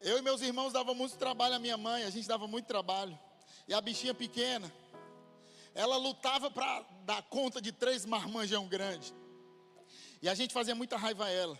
eu 0.01 0.17
e 0.17 0.21
meus 0.21 0.41
irmãos 0.41 0.73
davam 0.73 0.93
muito 0.93 1.17
trabalho 1.17 1.55
à 1.55 1.59
minha 1.59 1.77
mãe, 1.77 2.03
a 2.03 2.09
gente 2.09 2.27
dava 2.27 2.47
muito 2.47 2.65
trabalho. 2.65 3.17
E 3.67 3.73
a 3.73 3.81
bichinha 3.81 4.13
pequena, 4.13 4.71
ela 5.73 5.97
lutava 5.97 6.51
para 6.51 6.85
dar 7.03 7.21
conta 7.23 7.61
de 7.61 7.71
três 7.71 8.05
marmanjão 8.05 8.67
grandes. 8.67 9.13
E 10.21 10.29
a 10.29 10.35
gente 10.35 10.53
fazia 10.53 10.75
muita 10.75 10.97
raiva 10.97 11.25
a 11.25 11.29
ela. 11.29 11.59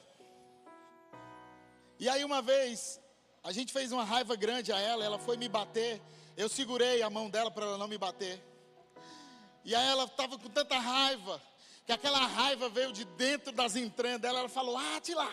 E 2.00 2.10
aí 2.10 2.24
uma 2.24 2.41
vez, 2.41 3.00
a 3.43 3.52
gente 3.52 3.71
fez 3.71 3.91
uma 3.91 4.04
raiva 4.04 4.36
grande 4.36 4.71
a 4.71 4.80
ela, 4.80 5.04
ela 5.04 5.19
foi 5.19 5.38
me 5.38 5.48
bater. 5.48 6.02
Eu 6.36 6.50
segurei 6.50 7.02
a 7.02 7.10
mão 7.10 7.30
dela 7.30 7.50
para 7.50 7.65
ela 7.65 7.78
não 7.78 7.88
me 7.88 7.98
bater. 7.98 8.43
E 9.63 9.74
aí 9.74 9.88
ela 9.88 10.04
estava 10.04 10.38
com 10.38 10.50
tanta 10.50 10.78
raiva, 10.78 11.41
que 11.86 11.91
aquela 11.91 12.19
raiva 12.19 12.69
veio 12.69 12.91
de 12.91 13.06
dentro 13.06 13.52
das 13.52 13.76
entranhas 13.76 14.19
dela. 14.19 14.39
Ela 14.39 14.50
falou: 14.50 14.78
Atila, 14.78 15.30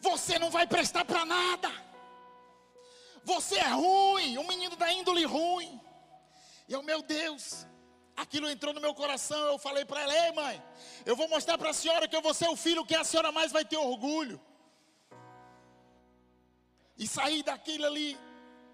você 0.00 0.38
não 0.38 0.50
vai 0.50 0.66
prestar 0.66 1.04
para 1.04 1.24
nada. 1.24 1.93
Você 3.24 3.56
é 3.56 3.68
ruim, 3.68 4.36
um 4.36 4.46
menino 4.46 4.76
da 4.76 4.92
índole 4.92 5.24
ruim. 5.24 5.80
E 6.68 6.72
eu, 6.72 6.82
meu 6.82 7.00
Deus, 7.02 7.66
aquilo 8.14 8.48
entrou 8.50 8.74
no 8.74 8.80
meu 8.80 8.94
coração. 8.94 9.46
Eu 9.46 9.58
falei 9.58 9.84
para 9.84 10.02
ela: 10.02 10.26
Ei, 10.26 10.32
mãe, 10.32 10.62
eu 11.06 11.16
vou 11.16 11.26
mostrar 11.28 11.56
para 11.56 11.70
a 11.70 11.74
senhora 11.74 12.06
que 12.06 12.14
eu 12.14 12.20
vou 12.20 12.34
ser 12.34 12.48
o 12.48 12.56
filho 12.56 12.84
que 12.84 12.94
a 12.94 13.02
senhora 13.02 13.32
mais 13.32 13.50
vai 13.50 13.64
ter 13.64 13.78
orgulho. 13.78 14.40
E 16.98 17.08
saí 17.08 17.42
daquilo 17.42 17.86
ali 17.86 18.16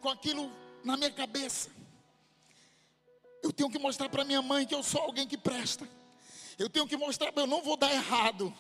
com 0.01 0.09
aquilo 0.09 0.53
na 0.85 0.97
minha 0.97 1.13
cabeça. 1.13 1.71
Eu 3.43 3.53
tenho 3.53 3.71
que 3.71 3.79
mostrar 3.79 4.09
para 4.09 4.25
minha 4.25 4.43
mãe 4.43 4.67
que 4.67 4.75
eu 4.75 4.83
sou 4.83 5.01
alguém 5.01 5.27
que 5.27 5.39
presta. 5.39 5.89
Eu 6.59 6.69
tenho 6.69 6.87
que 6.87 6.97
mostrar, 6.97 7.33
eu 7.35 7.47
não 7.47 7.63
vou 7.63 7.77
dar 7.77 7.91
errado. 7.91 8.53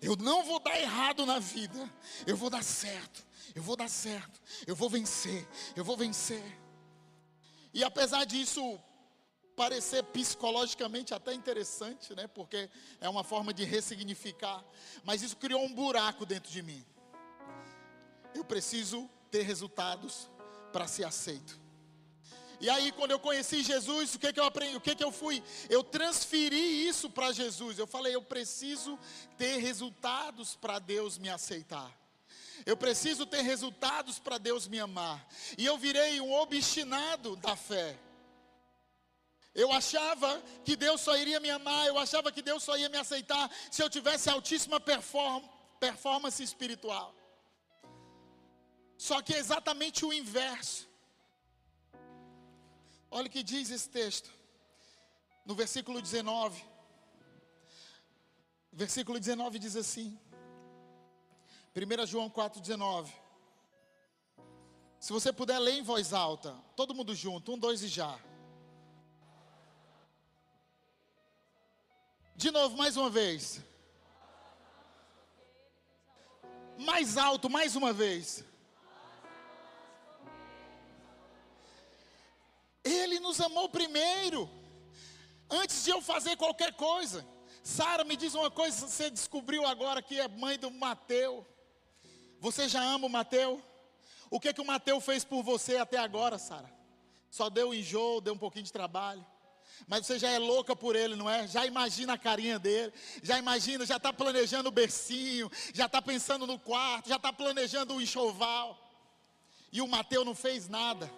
Eu 0.00 0.14
não 0.14 0.44
vou 0.44 0.60
dar 0.60 0.78
errado 0.78 1.24
na 1.24 1.38
vida. 1.38 1.90
Eu 2.26 2.36
vou 2.36 2.50
dar 2.50 2.62
certo 2.62 3.29
eu 3.60 3.64
vou 3.64 3.76
dar 3.76 3.90
certo, 3.90 4.40
eu 4.66 4.74
vou 4.74 4.88
vencer, 4.88 5.46
eu 5.76 5.84
vou 5.84 5.94
vencer. 5.94 6.42
E 7.74 7.84
apesar 7.84 8.24
disso 8.24 8.80
parecer 9.54 10.02
psicologicamente 10.04 11.12
até 11.12 11.34
interessante, 11.34 12.14
né? 12.14 12.26
Porque 12.26 12.70
é 13.02 13.08
uma 13.08 13.22
forma 13.22 13.52
de 13.52 13.64
ressignificar, 13.64 14.64
mas 15.04 15.20
isso 15.20 15.36
criou 15.36 15.62
um 15.62 15.74
buraco 15.74 16.24
dentro 16.24 16.50
de 16.50 16.62
mim. 16.62 16.82
Eu 18.34 18.42
preciso 18.46 19.08
ter 19.30 19.42
resultados 19.42 20.30
para 20.72 20.88
ser 20.88 21.04
aceito. 21.04 21.60
E 22.62 22.70
aí, 22.70 22.90
quando 22.92 23.10
eu 23.10 23.20
conheci 23.20 23.62
Jesus, 23.62 24.14
o 24.14 24.18
que, 24.18 24.32
que 24.32 24.40
eu 24.40 24.44
aprendi? 24.44 24.76
O 24.76 24.80
que, 24.80 24.94
que 24.94 25.04
eu 25.04 25.12
fui? 25.12 25.42
Eu 25.68 25.84
transferi 25.84 26.88
isso 26.88 27.10
para 27.10 27.30
Jesus. 27.30 27.78
Eu 27.78 27.86
falei, 27.86 28.14
eu 28.14 28.22
preciso 28.22 28.98
ter 29.36 29.58
resultados 29.58 30.56
para 30.56 30.78
Deus 30.78 31.18
me 31.18 31.28
aceitar. 31.28 31.99
Eu 32.66 32.76
preciso 32.76 33.26
ter 33.26 33.42
resultados 33.42 34.18
para 34.18 34.38
Deus 34.38 34.68
me 34.68 34.78
amar. 34.78 35.26
E 35.56 35.64
eu 35.64 35.76
virei 35.78 36.20
um 36.20 36.32
obstinado 36.32 37.36
da 37.36 37.56
fé. 37.56 37.98
Eu 39.54 39.72
achava 39.72 40.40
que 40.64 40.76
Deus 40.76 41.00
só 41.00 41.16
iria 41.16 41.40
me 41.40 41.50
amar, 41.50 41.86
eu 41.88 41.98
achava 41.98 42.30
que 42.30 42.40
Deus 42.40 42.62
só 42.62 42.76
ia 42.76 42.88
me 42.88 42.96
aceitar 42.96 43.50
se 43.70 43.82
eu 43.82 43.90
tivesse 43.90 44.30
altíssima 44.30 44.78
perform 44.78 45.44
performance 45.80 46.42
espiritual. 46.42 47.14
Só 48.96 49.22
que 49.22 49.34
é 49.34 49.38
exatamente 49.38 50.04
o 50.04 50.12
inverso. 50.12 50.86
Olha 53.10 53.26
o 53.26 53.30
que 53.30 53.42
diz 53.42 53.70
esse 53.70 53.88
texto, 53.88 54.30
no 55.44 55.54
versículo 55.54 56.00
19. 56.00 56.62
Versículo 58.72 59.18
19 59.18 59.58
diz 59.58 59.74
assim: 59.74 60.18
1 61.74 62.06
João 62.06 62.28
4,19. 62.28 63.12
Se 64.98 65.12
você 65.12 65.32
puder 65.32 65.58
ler 65.58 65.74
em 65.74 65.82
voz 65.82 66.12
alta, 66.12 66.52
todo 66.74 66.94
mundo 66.94 67.14
junto, 67.14 67.52
um, 67.52 67.58
dois 67.58 67.82
e 67.82 67.88
já. 67.88 68.18
De 72.34 72.50
novo, 72.50 72.76
mais 72.76 72.96
uma 72.96 73.08
vez. 73.08 73.60
Mais 76.76 77.16
alto, 77.16 77.48
mais 77.48 77.76
uma 77.76 77.92
vez. 77.92 78.44
Ele 82.82 83.20
nos 83.20 83.40
amou 83.40 83.68
primeiro, 83.68 84.50
antes 85.48 85.84
de 85.84 85.90
eu 85.90 86.02
fazer 86.02 86.36
qualquer 86.36 86.74
coisa. 86.74 87.26
Sara, 87.62 88.04
me 88.04 88.16
diz 88.16 88.34
uma 88.34 88.50
coisa, 88.50 88.88
você 88.88 89.08
descobriu 89.08 89.64
agora 89.66 90.02
que 90.02 90.18
é 90.18 90.26
mãe 90.26 90.58
do 90.58 90.70
Mateus. 90.70 91.44
Você 92.40 92.68
já 92.68 92.82
ama 92.82 93.06
o 93.06 93.10
Mateus? 93.10 93.60
O 94.30 94.40
que 94.40 94.52
que 94.52 94.60
o 94.60 94.66
Mateus 94.66 95.04
fez 95.04 95.24
por 95.24 95.42
você 95.42 95.76
até 95.76 95.98
agora, 95.98 96.38
Sara? 96.38 96.70
Só 97.30 97.50
deu 97.50 97.72
enjoo, 97.74 98.20
deu 98.20 98.34
um 98.34 98.38
pouquinho 98.38 98.64
de 98.64 98.72
trabalho. 98.72 99.24
Mas 99.86 100.06
você 100.06 100.18
já 100.18 100.30
é 100.30 100.38
louca 100.38 100.74
por 100.74 100.96
ele, 100.96 101.16
não 101.16 101.28
é? 101.28 101.46
Já 101.46 101.66
imagina 101.66 102.14
a 102.14 102.18
carinha 102.18 102.58
dele, 102.58 102.92
já 103.22 103.38
imagina, 103.38 103.86
já 103.86 103.96
está 103.96 104.12
planejando 104.12 104.68
o 104.68 104.72
bercinho, 104.72 105.50
já 105.72 105.86
está 105.86 106.02
pensando 106.02 106.46
no 106.46 106.58
quarto, 106.58 107.08
já 107.08 107.16
está 107.16 107.32
planejando 107.32 107.94
o 107.94 108.00
enxoval. 108.00 108.78
E 109.72 109.80
o 109.80 109.86
Mateus 109.86 110.26
não 110.26 110.34
fez 110.34 110.68
nada. 110.68 111.10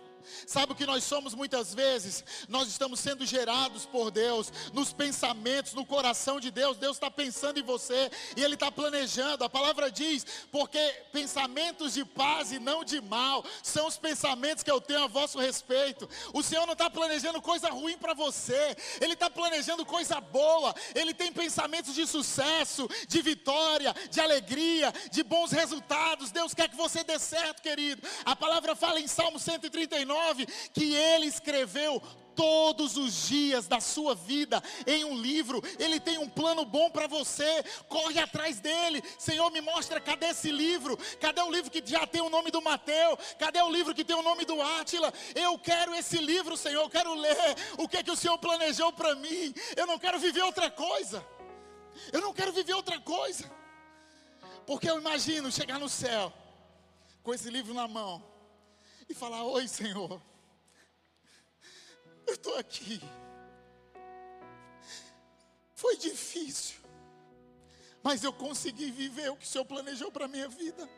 Sabe 0.47 0.73
o 0.73 0.75
que 0.75 0.87
nós 0.87 1.05
somos 1.05 1.35
muitas 1.35 1.75
vezes? 1.75 2.25
Nós 2.49 2.69
estamos 2.69 3.01
sendo 3.01 3.25
gerados 3.25 3.87
por 3.87 4.11
Deus, 4.11 4.53
nos 4.73 4.93
pensamentos, 4.93 5.75
no 5.75 5.87
coração 5.87 6.41
de 6.41 6.51
Deus. 6.51 6.77
Deus 6.77 6.97
está 6.97 7.11
pensando 7.11 7.59
em 7.59 7.63
você 7.63 8.11
e 8.37 8.43
Ele 8.43 8.55
está 8.55 8.71
planejando. 8.71 9.45
A 9.45 9.51
palavra 9.51 9.91
diz: 9.91 10.27
porque 10.51 10.81
pensamentos 11.13 11.95
de 11.95 12.05
paz 12.05 12.53
e 12.53 12.59
não 12.59 12.85
de 12.85 13.01
mal 13.01 13.45
são 13.63 13.87
os 13.87 13.97
pensamentos 13.97 14.63
que 14.63 14.71
eu 14.71 14.81
tenho 14.81 15.05
a 15.05 15.07
vosso 15.07 15.39
respeito. 15.39 16.09
O 16.33 16.43
Senhor 16.43 16.67
não 16.67 16.73
está 16.73 16.91
planejando 16.91 17.41
coisa 17.41 17.69
ruim 17.71 17.97
para 17.97 18.15
você, 18.15 18.77
Ele 19.01 19.15
está 19.15 19.31
planejando 19.31 19.85
coisa 19.85 20.21
boa. 20.21 20.75
Ele 20.95 21.15
tem 21.15 21.33
pensamentos 21.33 21.95
de 21.95 22.07
sucesso, 22.07 22.89
de 23.09 23.23
vitória, 23.23 23.95
de 24.11 24.21
alegria, 24.21 24.93
de 25.11 25.23
bons 25.23 25.53
resultados. 25.53 26.31
Deus 26.31 26.55
quer 26.55 26.69
que 26.69 26.77
você 26.77 27.05
dê 27.05 27.19
certo, 27.19 27.63
querido. 27.63 28.03
A 28.25 28.35
palavra 28.35 28.75
fala 28.75 29.01
em 29.01 29.07
Salmo 29.07 29.39
139 29.39 30.05
que 30.73 30.95
ele 30.95 31.27
escreveu 31.27 32.03
todos 32.35 32.97
os 32.97 33.29
dias 33.29 33.67
da 33.67 33.81
sua 33.81 34.15
vida 34.15 34.63
em 34.87 35.05
um 35.05 35.17
livro. 35.17 35.63
Ele 35.79 36.01
tem 36.01 36.19
um 36.19 36.29
plano 36.29 36.65
bom 36.65 36.91
para 36.91 37.07
você. 37.07 37.63
Corre 37.89 38.19
atrás 38.19 38.61
dele. 38.61 39.03
Senhor, 39.19 39.51
me 39.51 39.61
mostra 39.61 40.01
cadê 40.01 40.27
esse 40.27 40.51
livro? 40.51 40.99
Cadê 41.21 41.41
o 41.41 41.51
livro 41.51 41.71
que 41.71 41.83
já 41.85 42.07
tem 42.07 42.21
o 42.21 42.31
nome 42.31 42.51
do 42.51 42.63
Mateus? 42.63 43.19
Cadê 43.39 43.61
o 43.61 43.71
livro 43.71 43.95
que 43.95 44.05
tem 44.05 44.17
o 44.17 44.23
nome 44.23 44.45
do 44.45 44.61
Átila? 44.61 45.13
Eu 45.35 45.59
quero 45.59 45.95
esse 45.95 46.19
livro, 46.19 46.57
Senhor. 46.57 46.83
Eu 46.83 46.91
quero 46.91 47.15
ler 47.15 47.37
o 47.79 47.89
que 47.89 47.99
é 47.99 48.03
que 48.03 48.11
o 48.11 48.17
Senhor 48.17 48.39
planejou 48.39 48.93
para 48.93 49.15
mim. 49.15 49.55
Eu 49.77 49.87
não 49.87 49.99
quero 49.99 50.19
viver 50.19 50.43
outra 50.43 50.71
coisa. 50.71 51.25
Eu 52.13 52.21
não 52.21 52.33
quero 52.33 52.53
viver 52.53 52.75
outra 52.75 52.99
coisa. 53.01 53.51
Porque 54.67 54.89
eu 54.89 54.99
imagino 54.99 55.51
chegar 55.51 55.79
no 55.79 55.89
céu 55.89 56.33
com 57.23 57.35
esse 57.35 57.51
livro 57.51 57.75
na 57.75 57.87
mão 57.87 58.32
e 59.13 59.15
falar: 59.15 59.45
Oi, 59.45 59.69
Senhor. 59.69 60.21
Eu 62.27 62.35
estou 62.35 62.57
aqui. 62.57 63.01
Foi 65.75 65.97
difícil, 65.97 66.81
mas 68.03 68.23
eu 68.23 68.33
consegui 68.33 68.91
viver 68.91 69.31
o 69.31 69.37
que 69.37 69.45
o 69.45 69.49
Senhor 69.49 69.65
planejou 69.65 70.11
para 70.11 70.27
a 70.27 70.29
minha 70.29 70.49
vida. 70.49 70.89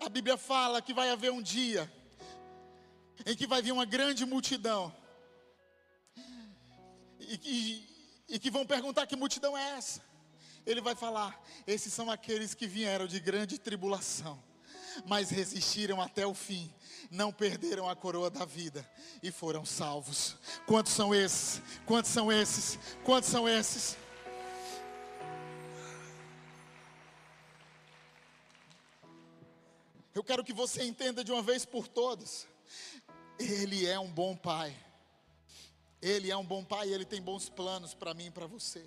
A 0.00 0.08
Bíblia 0.08 0.36
fala 0.36 0.82
que 0.82 0.94
vai 0.94 1.10
haver 1.10 1.30
um 1.30 1.42
dia 1.42 1.90
em 3.26 3.36
que 3.36 3.46
vai 3.46 3.60
vir 3.62 3.72
uma 3.72 3.84
grande 3.84 4.24
multidão 4.24 4.92
e, 7.20 7.40
e, 7.44 8.34
e 8.34 8.38
que 8.38 8.50
vão 8.50 8.66
perguntar 8.66 9.06
que 9.06 9.14
multidão 9.14 9.56
é 9.56 9.76
essa. 9.76 10.02
Ele 10.64 10.80
vai 10.80 10.94
falar: 10.94 11.40
esses 11.66 11.92
são 11.92 12.10
aqueles 12.10 12.54
que 12.54 12.66
vieram 12.66 13.06
de 13.06 13.20
grande 13.20 13.58
tribulação 13.58 14.42
mas 15.06 15.30
resistiram 15.30 16.00
até 16.00 16.26
o 16.26 16.34
fim, 16.34 16.72
não 17.10 17.32
perderam 17.32 17.88
a 17.88 17.96
coroa 17.96 18.30
da 18.30 18.44
vida 18.44 18.88
e 19.22 19.30
foram 19.30 19.64
salvos. 19.64 20.36
Quantos 20.66 20.92
são 20.92 21.14
esses? 21.14 21.62
Quantos 21.86 22.10
são 22.10 22.30
esses? 22.30 22.78
Quantos 23.04 23.28
são 23.28 23.48
esses? 23.48 23.96
Eu 30.14 30.22
quero 30.22 30.44
que 30.44 30.52
você 30.52 30.84
entenda 30.84 31.24
de 31.24 31.32
uma 31.32 31.42
vez 31.42 31.64
por 31.64 31.88
todas. 31.88 32.46
Ele 33.38 33.86
é 33.86 33.98
um 33.98 34.10
bom 34.10 34.36
pai. 34.36 34.76
Ele 36.00 36.30
é 36.30 36.36
um 36.36 36.44
bom 36.44 36.64
pai 36.64 36.88
e 36.88 36.92
ele 36.92 37.04
tem 37.04 37.22
bons 37.22 37.48
planos 37.48 37.94
para 37.94 38.12
mim 38.12 38.26
e 38.26 38.30
para 38.30 38.46
você. 38.46 38.84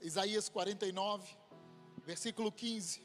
Isaías 0.00 0.48
49 0.48 1.34
versículo 2.04 2.52
15. 2.52 3.02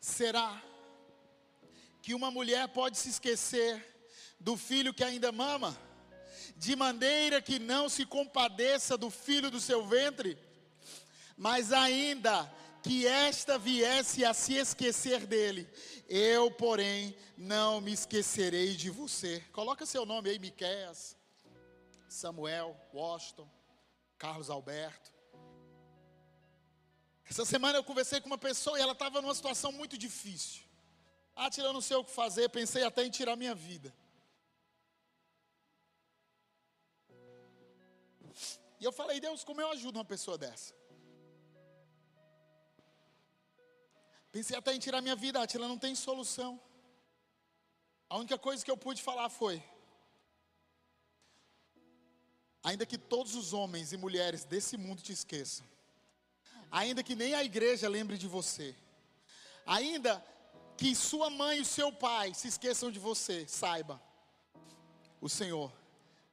Será 0.00 0.62
que 2.02 2.14
uma 2.14 2.30
mulher 2.30 2.68
pode 2.68 2.98
se 2.98 3.08
esquecer 3.08 3.82
do 4.38 4.56
filho 4.56 4.92
que 4.92 5.02
ainda 5.02 5.32
mama, 5.32 5.76
de 6.56 6.76
maneira 6.76 7.40
que 7.40 7.58
não 7.58 7.88
se 7.88 8.04
compadeça 8.04 8.98
do 8.98 9.08
filho 9.08 9.50
do 9.50 9.58
seu 9.58 9.86
ventre? 9.86 10.36
Mas 11.36 11.72
ainda 11.72 12.50
que 12.82 13.06
esta 13.06 13.58
viesse 13.58 14.24
a 14.24 14.34
se 14.34 14.54
esquecer 14.54 15.26
dele, 15.26 15.68
eu, 16.08 16.50
porém, 16.50 17.16
não 17.36 17.80
me 17.80 17.92
esquecerei 17.92 18.74
de 18.74 18.90
você. 18.90 19.40
Coloca 19.52 19.86
seu 19.86 20.04
nome 20.04 20.28
aí, 20.30 20.38
Miqueias, 20.38 21.16
Samuel, 22.08 22.78
Washington, 22.92 23.48
Carlos 24.18 24.50
Alberto. 24.50 25.12
Essa 27.28 27.44
semana 27.44 27.78
eu 27.78 27.84
conversei 27.84 28.20
com 28.20 28.26
uma 28.26 28.38
pessoa 28.38 28.78
e 28.78 28.82
ela 28.82 28.92
estava 28.92 29.22
numa 29.22 29.34
situação 29.34 29.72
muito 29.72 29.96
difícil. 29.96 30.62
Ah, 31.34 31.50
tira, 31.50 31.68
eu 31.68 31.72
não 31.72 31.80
sei 31.80 31.96
o 31.96 32.04
que 32.04 32.12
fazer, 32.12 32.48
pensei 32.50 32.84
até 32.84 33.04
em 33.04 33.10
tirar 33.10 33.34
minha 33.34 33.54
vida. 33.54 33.92
E 38.78 38.84
eu 38.84 38.92
falei, 38.92 39.18
Deus, 39.18 39.42
como 39.42 39.60
eu 39.60 39.70
ajudo 39.70 39.96
uma 39.96 40.04
pessoa 40.04 40.36
dessa? 40.36 40.74
Pensei 44.34 44.56
até 44.56 44.74
em 44.74 44.80
tirar 44.80 45.00
minha 45.00 45.14
vida, 45.14 45.40
Atila, 45.40 45.68
não 45.68 45.78
tem 45.78 45.94
solução. 45.94 46.60
A 48.10 48.16
única 48.16 48.36
coisa 48.36 48.64
que 48.64 48.70
eu 48.72 48.76
pude 48.76 49.00
falar 49.00 49.28
foi: 49.28 49.62
ainda 52.60 52.84
que 52.84 52.98
todos 52.98 53.36
os 53.36 53.52
homens 53.52 53.92
e 53.92 53.96
mulheres 53.96 54.42
desse 54.42 54.76
mundo 54.76 55.00
te 55.00 55.12
esqueçam, 55.12 55.64
ainda 56.68 57.00
que 57.00 57.14
nem 57.14 57.32
a 57.32 57.44
igreja 57.44 57.88
lembre 57.88 58.18
de 58.18 58.26
você, 58.26 58.74
ainda 59.64 60.20
que 60.76 60.96
sua 60.96 61.30
mãe 61.30 61.60
e 61.60 61.64
seu 61.64 61.92
pai 61.92 62.34
se 62.34 62.48
esqueçam 62.48 62.90
de 62.90 62.98
você, 62.98 63.46
saiba, 63.46 64.02
o 65.20 65.28
Senhor 65.28 65.72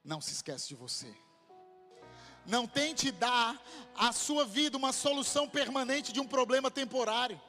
não 0.04 0.20
se 0.20 0.32
esquece 0.32 0.70
de 0.70 0.74
você. 0.74 1.16
Não 2.48 2.66
tente 2.66 3.12
dar 3.12 3.64
à 3.94 4.12
sua 4.12 4.44
vida 4.44 4.76
uma 4.76 4.92
solução 4.92 5.48
permanente 5.48 6.12
de 6.12 6.20
um 6.20 6.28
problema 6.28 6.72
temporário. 6.72 7.40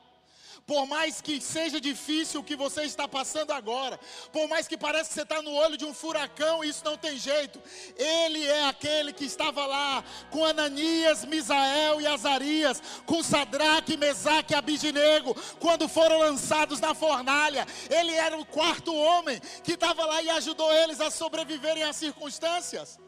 Por 0.66 0.87
mais 0.87 1.20
que 1.20 1.40
seja 1.40 1.81
difícil 1.81 2.40
o 2.40 2.44
que 2.44 2.55
você 2.55 2.83
está 2.83 3.09
passando 3.09 3.53
agora, 3.53 3.98
por 4.33 4.48
mais 4.48 4.68
que 4.68 4.77
pareça 4.77 5.09
que 5.09 5.14
você 5.14 5.22
está 5.22 5.42
no 5.42 5.53
olho 5.53 5.77
de 5.77 5.85
um 5.85 5.92
furacão 5.92 6.62
e 6.62 6.68
isso 6.68 6.85
não 6.85 6.96
tem 6.96 7.18
jeito, 7.18 7.61
Ele 7.96 8.46
é 8.46 8.64
aquele 8.66 9.12
que 9.12 9.25
estava 9.25 9.66
lá 9.66 10.05
com 10.31 10.44
Ananias, 10.44 11.25
Misael 11.25 12.01
e 12.01 12.07
Azarias, 12.07 12.81
com 13.05 13.22
Sadraque, 13.22 13.96
Mesaque 13.96 14.53
e 14.53 14.57
Abidinego, 14.57 15.35
quando 15.59 15.88
foram 15.88 16.18
lançados 16.18 16.79
na 16.79 16.94
fornalha. 16.94 17.66
Ele 17.90 18.12
era 18.12 18.38
o 18.38 18.46
quarto 18.46 18.94
homem 18.94 19.40
que 19.64 19.72
estava 19.72 20.05
lá 20.05 20.22
e 20.22 20.31
ajudou 20.31 20.72
eles 20.72 21.01
a 21.01 21.11
sobreviverem 21.11 21.83
às 21.83 21.96
circunstâncias. 21.96 22.98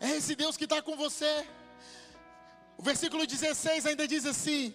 É 0.00 0.10
esse 0.10 0.34
Deus 0.34 0.56
que 0.56 0.64
está 0.64 0.82
com 0.82 0.96
você. 0.96 1.46
O 2.76 2.82
versículo 2.82 3.26
16 3.26 3.86
ainda 3.86 4.06
diz 4.06 4.26
assim: 4.26 4.74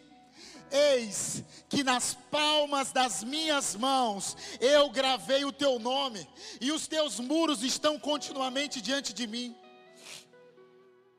Eis 0.72 1.44
que 1.68 1.84
nas 1.84 2.14
palmas 2.14 2.92
das 2.92 3.24
minhas 3.24 3.76
mãos 3.76 4.36
eu 4.60 4.90
gravei 4.90 5.46
o 5.46 5.52
teu 5.52 5.80
nome, 5.80 6.28
e 6.60 6.72
os 6.72 6.88
teus 6.88 7.20
muros 7.20 7.64
estão 7.64 8.00
continuamente 8.00 8.82
diante 8.82 9.14
de 9.14 9.28
mim. 9.28 9.56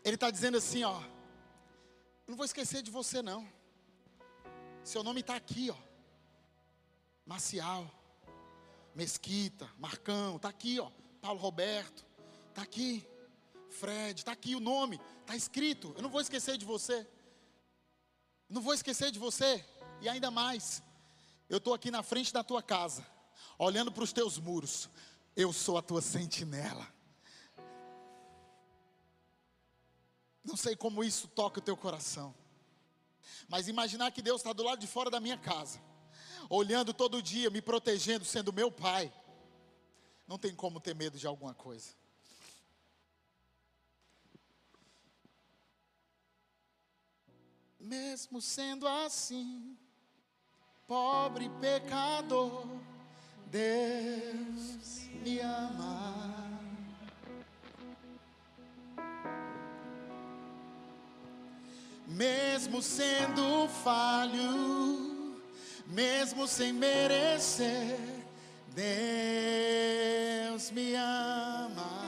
Ele 0.05 0.15
está 0.15 0.31
dizendo 0.31 0.57
assim: 0.57 0.85
ó, 0.85 1.01
não 2.27 2.37
vou 2.37 2.45
esquecer 2.45 2.83
de 2.83 2.91
você, 2.91 3.23
não. 3.23 3.47
Seu 4.85 5.03
nome 5.03 5.21
está 5.21 5.37
aqui, 5.37 5.71
ó. 5.71 5.77
Marcial, 7.27 7.89
Mesquita, 8.95 9.71
Marcão, 9.79 10.37
está 10.37 10.49
aqui, 10.49 10.81
ó. 10.81 10.91
Paulo 11.21 11.39
Roberto, 11.39 12.05
está 12.51 12.63
aqui. 12.63 13.07
Fred, 13.71 14.21
está 14.21 14.33
aqui 14.33 14.55
o 14.55 14.61
nome, 14.61 15.01
está 15.21 15.37
escrito. 15.37 15.93
Eu 15.97 16.03
não 16.03 16.11
vou 16.11 16.21
esquecer 16.21 16.59
de 16.59 16.65
você. 16.65 17.07
Não 18.51 18.61
vou 18.61 18.75
esquecer 18.75 19.13
de 19.13 19.19
você. 19.19 19.65
E 20.01 20.09
ainda 20.09 20.31
mais, 20.31 20.83
eu 21.49 21.59
estou 21.59 21.73
aqui 21.73 21.91
na 21.91 22.03
frente 22.03 22.33
da 22.33 22.43
tua 22.43 22.63
casa, 22.63 23.07
olhando 23.57 23.93
para 23.93 24.03
os 24.03 24.13
teus 24.13 24.39
muros. 24.39 24.91
Eu 25.37 25.53
sou 25.53 25.79
a 25.79 25.83
tua 25.83 26.03
sentinela. 26.03 26.87
Não 30.45 30.57
sei 30.57 30.75
como 30.75 31.05
isso 31.05 31.29
toca 31.29 31.61
o 31.61 31.63
teu 31.63 31.77
coração. 31.77 32.35
Mas 33.49 33.69
imaginar 33.69 34.11
que 34.11 34.21
Deus 34.21 34.41
está 34.41 34.53
do 34.53 34.65
lado 34.65 34.81
de 34.81 34.87
fora 34.87 35.11
da 35.11 35.21
minha 35.21 35.39
casa, 35.39 35.81
olhando 36.49 36.93
todo 36.93 37.23
dia, 37.23 37.51
me 37.51 37.63
protegendo, 37.63 38.25
sendo 38.25 38.53
meu 38.53 38.71
pai. 38.71 39.13
Não 40.27 40.39
tem 40.39 40.55
como 40.55 40.81
ter 40.81 40.95
medo 40.95 41.19
de 41.19 41.27
alguma 41.27 41.55
coisa. 41.55 42.00
Mesmo 47.81 48.43
sendo 48.43 48.87
assim, 48.87 49.75
pobre 50.87 51.49
pecador, 51.61 52.67
Deus 53.47 55.09
me 55.25 55.41
ama. 55.41 56.51
Mesmo 62.07 62.83
sendo 62.83 63.67
falho, 63.83 65.43
mesmo 65.87 66.47
sem 66.47 66.75
merecer, 66.75 67.99
Deus 68.75 70.71
me 70.71 70.95
ama. 70.97 72.00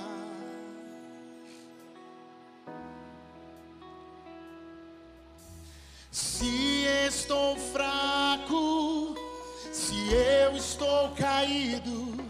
Se 6.12 6.84
estou 7.08 7.56
fraco, 7.56 9.16
se 9.72 10.12
eu 10.12 10.54
estou 10.54 11.08
caído, 11.12 12.22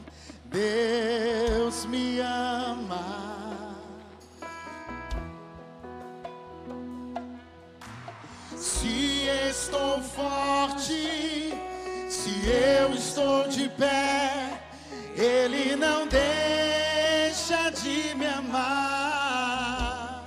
Deus 0.44 1.84
me 1.86 2.20
ama. 2.20 3.76
Se 8.56 9.26
estou 9.50 10.00
forte, 10.00 11.52
se 12.08 12.48
eu 12.48 12.94
estou 12.94 13.48
de 13.48 13.68
pé, 13.70 14.60
Ele 15.16 15.74
não 15.74 16.06
deixa 16.06 17.68
de 17.70 18.14
me 18.14 18.26
amar. 18.26 20.22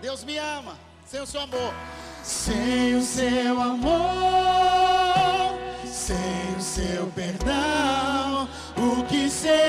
Deus 0.00 0.24
me 0.24 0.36
ama, 0.36 0.76
sem 1.06 1.20
o 1.20 1.26
seu 1.26 1.42
amor. 1.42 1.72
Sem 2.44 2.96
o 2.96 3.02
seu 3.02 3.60
amor, 3.60 3.92
sem 5.86 6.56
o 6.58 6.60
seu 6.60 7.06
perdão, 7.14 8.48
o 8.76 9.04
que 9.04 9.30
seria 9.30 9.62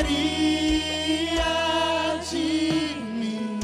de 2.27 2.95
mim? 3.13 3.59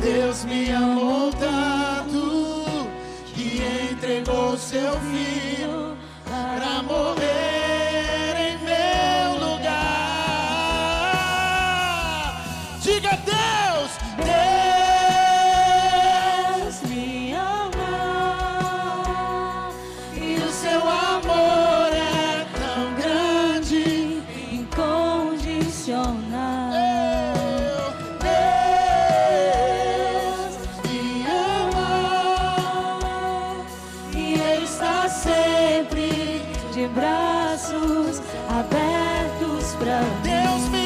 Deus 0.00 0.44
me 0.44 0.70
amou 0.70 1.32
tanto 1.32 2.86
que 3.34 3.60
entregou 3.90 4.56
seu 4.56 4.92
filho 5.00 5.39
braços 37.30 38.20
abertos 38.48 39.74
mim. 39.74 40.00
Deus 40.22 40.79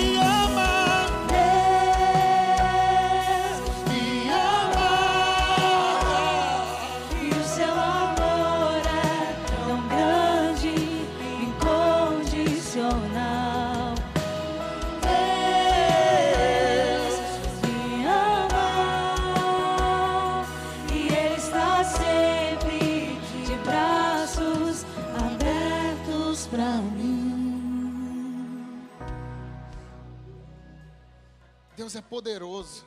Deus 31.84 31.96
é 31.96 32.00
poderoso. 32.00 32.82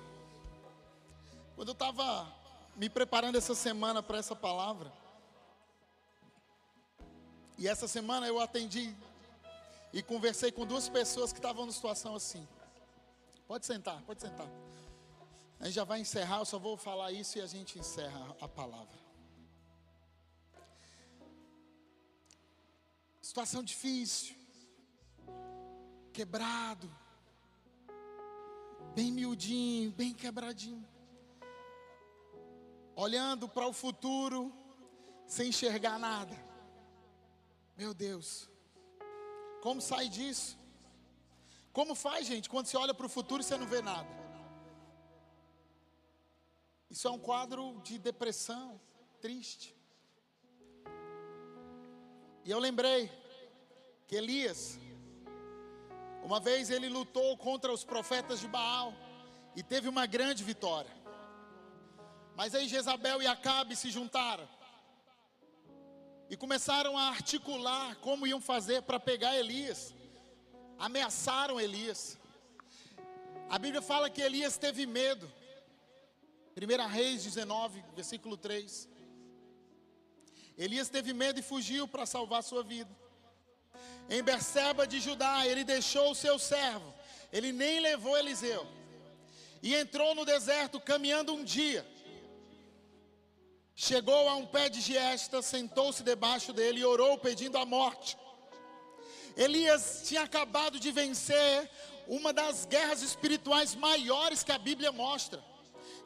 Quando 1.55 1.67
eu 1.67 1.73
estava 1.73 2.27
me 2.75 2.89
preparando 2.89 3.37
essa 3.37 3.53
semana 3.53 4.01
para 4.01 4.17
essa 4.17 4.35
palavra, 4.35 4.91
e 7.59 7.67
essa 7.67 7.87
semana 7.87 8.27
eu 8.27 8.39
atendi 8.39 8.91
e 9.93 10.01
conversei 10.01 10.51
com 10.51 10.65
duas 10.65 10.89
pessoas 10.89 11.31
que 11.31 11.37
estavam 11.37 11.61
numa 11.61 11.71
situação 11.71 12.15
assim. 12.15 12.47
Pode 13.47 13.67
sentar, 13.67 14.01
pode 14.01 14.19
sentar. 14.19 14.47
A 15.59 15.65
gente 15.65 15.75
já 15.75 15.83
vai 15.83 15.99
encerrar, 15.99 16.39
eu 16.39 16.45
só 16.45 16.57
vou 16.57 16.75
falar 16.75 17.11
isso 17.11 17.37
e 17.37 17.41
a 17.41 17.45
gente 17.45 17.77
encerra 17.77 18.35
a 18.41 18.47
palavra. 18.47 18.97
Situação 23.21 23.61
difícil, 23.61 24.35
quebrado, 26.11 26.89
bem 28.97 29.11
miudinho, 29.11 29.91
bem 29.91 30.11
quebradinho. 30.11 30.83
Olhando 32.95 33.47
para 33.47 33.67
o 33.67 33.71
futuro, 33.71 34.51
sem 35.27 35.49
enxergar 35.49 35.99
nada. 35.99 36.35
Meu 37.77 37.93
Deus, 37.93 38.49
como 39.61 39.79
sai 39.81 40.09
disso? 40.09 40.57
Como 41.71 41.93
faz, 41.93 42.25
gente, 42.25 42.49
quando 42.49 42.65
você 42.65 42.75
olha 42.75 42.91
para 42.91 43.05
o 43.05 43.09
futuro 43.17 43.43
e 43.43 43.45
você 43.45 43.55
não 43.55 43.67
vê 43.67 43.83
nada? 43.83 44.09
Isso 46.89 47.07
é 47.07 47.11
um 47.11 47.19
quadro 47.19 47.79
de 47.83 47.99
depressão, 47.99 48.81
triste. 49.21 49.75
E 52.43 52.49
eu 52.49 52.57
lembrei 52.57 53.11
que 54.07 54.15
Elias, 54.15 54.79
uma 56.27 56.41
vez 56.41 56.69
ele 56.69 56.89
lutou 56.89 57.37
contra 57.37 57.71
os 57.71 57.85
profetas 57.85 58.41
de 58.41 58.49
Baal 58.49 58.93
e 59.55 59.63
teve 59.63 59.87
uma 59.87 60.05
grande 60.05 60.43
vitória. 60.43 60.91
Mas 62.35 62.53
aí 62.53 62.67
Jezabel 62.67 63.21
e 63.21 63.27
Acabe 63.27 63.77
se 63.77 63.89
juntaram 63.89 64.45
e 66.29 66.35
começaram 66.35 66.97
a 66.97 67.03
articular 67.03 67.95
como 68.01 68.27
iam 68.27 68.41
fazer 68.41 68.81
para 68.81 68.99
pegar 68.99 69.37
Elias. 69.37 69.95
Ameaçaram 70.77 71.61
Elias. 71.61 72.19
A 73.49 73.57
Bíblia 73.57 73.81
fala 73.81 74.09
que 74.09 74.21
Elias 74.21 74.57
teve 74.57 74.85
medo. 74.85 75.31
1 76.57 76.87
Reis 76.89 77.23
19, 77.23 77.85
versículo 77.95 78.35
3. 78.35 78.89
Elias 80.57 80.89
teve 80.89 81.13
medo 81.13 81.39
e 81.39 81.43
fugiu 81.51 81.87
para 81.87 82.05
salvar 82.05 82.43
sua 82.43 82.63
vida. 82.63 82.93
Em 84.09 84.23
Berseba 84.23 84.87
de 84.87 84.99
Judá, 84.99 85.45
ele 85.45 85.63
deixou 85.63 86.11
o 86.11 86.15
seu 86.15 86.39
servo. 86.39 86.93
Ele 87.31 87.51
nem 87.51 87.79
levou 87.79 88.17
Eliseu. 88.17 88.65
E 89.61 89.75
entrou 89.75 90.15
no 90.15 90.25
deserto 90.25 90.79
caminhando 90.79 91.33
um 91.33 91.43
dia. 91.43 91.85
Chegou 93.75 94.27
a 94.27 94.35
um 94.35 94.45
pé 94.45 94.69
de 94.69 94.81
giesta, 94.81 95.41
sentou-se 95.41 96.01
debaixo 96.03 96.51
dele 96.53 96.79
e 96.79 96.85
orou 96.85 97.17
pedindo 97.17 97.57
a 97.57 97.65
morte. 97.65 98.17
Elias 99.35 100.03
tinha 100.05 100.23
acabado 100.23 100.79
de 100.79 100.91
vencer 100.91 101.69
uma 102.07 102.33
das 102.33 102.65
guerras 102.65 103.01
espirituais 103.03 103.75
maiores 103.75 104.41
que 104.41 104.51
a 104.51 104.57
Bíblia 104.57 104.91
mostra. 104.91 105.43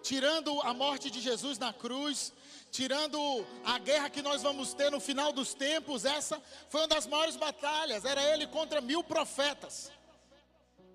Tirando 0.01 0.59
a 0.61 0.73
morte 0.73 1.09
de 1.09 1.21
Jesus 1.21 1.57
na 1.57 1.71
cruz, 1.71 2.33
tirando 2.71 3.45
a 3.65 3.77
guerra 3.77 4.09
que 4.09 4.21
nós 4.21 4.41
vamos 4.41 4.73
ter 4.73 4.89
no 4.89 4.99
final 4.99 5.33
dos 5.33 5.53
tempos, 5.53 6.05
essa 6.05 6.41
foi 6.69 6.81
uma 6.81 6.87
das 6.87 7.05
maiores 7.05 7.35
batalhas. 7.35 8.05
Era 8.05 8.23
ele 8.33 8.47
contra 8.47 8.79
mil 8.79 9.03
profetas 9.03 9.91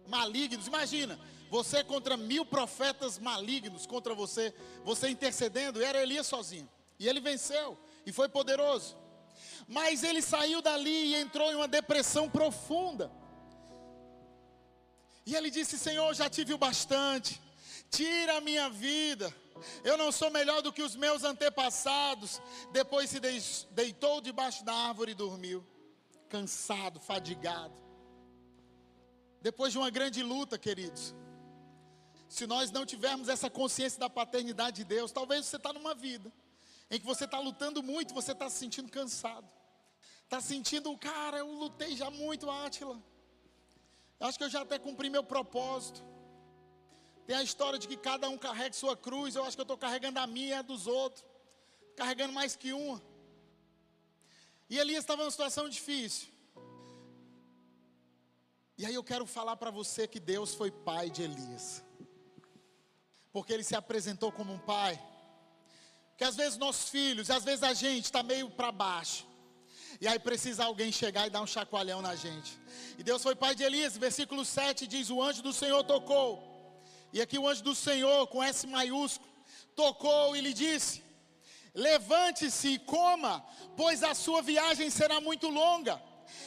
malignos. 0.09 0.67
Imagina, 0.67 1.19
você 1.51 1.85
contra 1.85 2.17
mil 2.17 2.47
profetas 2.47 3.19
malignos 3.19 3.87
contra 3.87 4.15
você, 4.15 4.55
você 4.85 5.09
intercedendo, 5.09 5.83
era 5.83 6.03
Elias 6.03 6.27
sozinho. 6.27 6.69
E 6.99 7.07
ele 7.07 7.21
venceu, 7.21 7.79
e 8.07 8.13
foi 8.13 8.29
poderoso. 8.29 8.97
Mas 9.69 10.03
ele 10.03 10.23
saiu 10.23 10.63
dali 10.63 11.09
e 11.09 11.15
entrou 11.17 11.53
em 11.53 11.57
uma 11.57 11.69
depressão 11.69 12.29
profunda. 12.31 13.11
E 15.27 15.35
ele 15.35 15.51
disse: 15.51 15.79
Senhor, 15.79 16.15
já 16.15 16.31
tive 16.31 16.55
o 16.55 16.59
bastante, 16.59 17.41
tira 17.91 18.39
a 18.39 18.41
minha 18.41 18.71
vida. 18.71 19.35
Eu 19.85 19.97
não 19.97 20.11
sou 20.11 20.31
melhor 20.31 20.63
do 20.63 20.73
que 20.73 20.83
os 20.83 20.97
meus 20.97 21.25
antepassados. 21.25 22.41
Depois 22.73 23.11
se 23.11 23.21
deitou 23.71 24.21
debaixo 24.21 24.65
da 24.65 24.75
árvore 24.75 25.13
e 25.13 25.15
dormiu, 25.15 25.65
cansado, 26.29 27.01
fadigado. 27.01 27.75
Depois 29.41 29.73
de 29.73 29.79
uma 29.79 29.91
grande 29.91 30.23
luta, 30.23 30.59
queridos. 30.59 31.15
Se 32.29 32.47
nós 32.47 32.71
não 32.71 32.85
tivermos 32.85 33.29
essa 33.29 33.49
consciência 33.49 34.01
da 34.01 34.11
paternidade 34.11 34.79
de 34.79 34.85
Deus, 34.85 35.13
talvez 35.13 35.47
você 35.47 35.57
está 35.57 35.73
numa 35.73 35.95
vida 35.95 36.33
em 36.91 36.99
que 36.99 37.07
você 37.07 37.25
está 37.25 37.39
lutando 37.39 37.83
muito, 37.83 38.15
você 38.15 38.33
está 38.33 38.49
se 38.49 38.59
sentindo 38.59 38.91
cansado. 38.91 39.49
Está 40.25 40.41
sentindo, 40.41 40.97
cara, 40.99 41.39
eu 41.39 41.51
lutei 41.53 41.97
já 41.97 42.11
muito, 42.11 42.51
Átila. 42.51 43.01
Acho 44.19 44.39
que 44.39 44.45
eu 44.45 44.51
já 44.51 44.63
até 44.63 44.79
cumpri 44.79 45.09
meu 45.09 45.23
propósito. 45.23 46.03
Tem 47.27 47.35
a 47.35 47.43
história 47.43 47.79
de 47.79 47.89
que 47.89 47.97
cada 47.97 48.29
um 48.29 48.39
carrega 48.39 48.73
sua 48.73 48.97
cruz. 48.97 49.35
Eu 49.35 49.45
acho 49.45 49.57
que 49.57 49.61
eu 49.61 49.65
estou 49.65 49.77
carregando 49.77 50.21
a 50.21 50.27
minha 50.27 50.49
e 50.49 50.53
a 50.55 50.63
dos 50.63 50.87
outros. 50.87 51.25
Carregando 51.97 52.33
mais 52.33 52.55
que 52.55 52.73
uma. 52.73 53.03
E 54.71 54.79
Elias 54.79 55.03
estava 55.03 55.23
numa 55.23 55.31
situação 55.31 55.69
difícil. 55.69 56.29
E 58.79 58.87
aí 58.87 58.95
eu 58.95 59.03
quero 59.03 59.27
falar 59.27 59.57
para 59.57 59.71
você 59.71 60.07
que 60.07 60.21
Deus 60.21 60.55
foi 60.55 60.71
pai 60.71 61.11
de 61.11 61.23
Elias. 61.23 61.83
Porque 63.33 63.53
ele 63.53 63.65
se 63.65 63.75
apresentou 63.75 64.31
como 64.31 64.53
um 64.53 64.59
pai. 64.59 65.03
Que 66.17 66.25
às 66.25 66.37
vezes 66.37 66.57
nossos 66.57 66.89
filhos, 66.89 67.29
às 67.29 67.45
vezes 67.45 67.63
a 67.63 67.75
gente 67.75 68.05
está 68.05 68.23
meio 68.23 68.51
para 68.51 68.71
baixo. 68.71 69.27
E 70.01 70.07
aí 70.07 70.19
precisa 70.19 70.65
alguém 70.65 70.93
chegar 70.93 71.27
e 71.27 71.31
dar 71.31 71.41
um 71.41 71.47
chacoalhão 71.47 72.01
na 72.03 72.15
gente. 72.15 72.57
E 72.99 73.03
Deus 73.03 73.23
foi 73.23 73.35
pai 73.35 73.55
de 73.55 73.65
Elias, 73.65 73.97
versículo 73.97 74.45
7 74.45 74.87
diz: 74.87 75.11
O 75.11 75.23
anjo 75.23 75.43
do 75.43 75.53
Senhor 75.53 75.83
tocou. 75.83 76.56
E 77.13 77.21
aqui 77.21 77.39
o 77.39 77.49
anjo 77.49 77.63
do 77.63 77.75
Senhor, 77.75 78.27
com 78.27 78.43
S 78.43 78.67
maiúsculo, 78.67 79.31
tocou 79.75 80.37
e 80.37 80.41
lhe 80.41 80.53
disse: 80.53 81.03
Levante-se 81.75 82.69
e 82.69 82.79
coma, 82.79 83.45
pois 83.77 84.03
a 84.03 84.15
sua 84.15 84.43
viagem 84.43 84.91
será 84.91 85.21
muito 85.21 85.49
longa. 85.49 86.03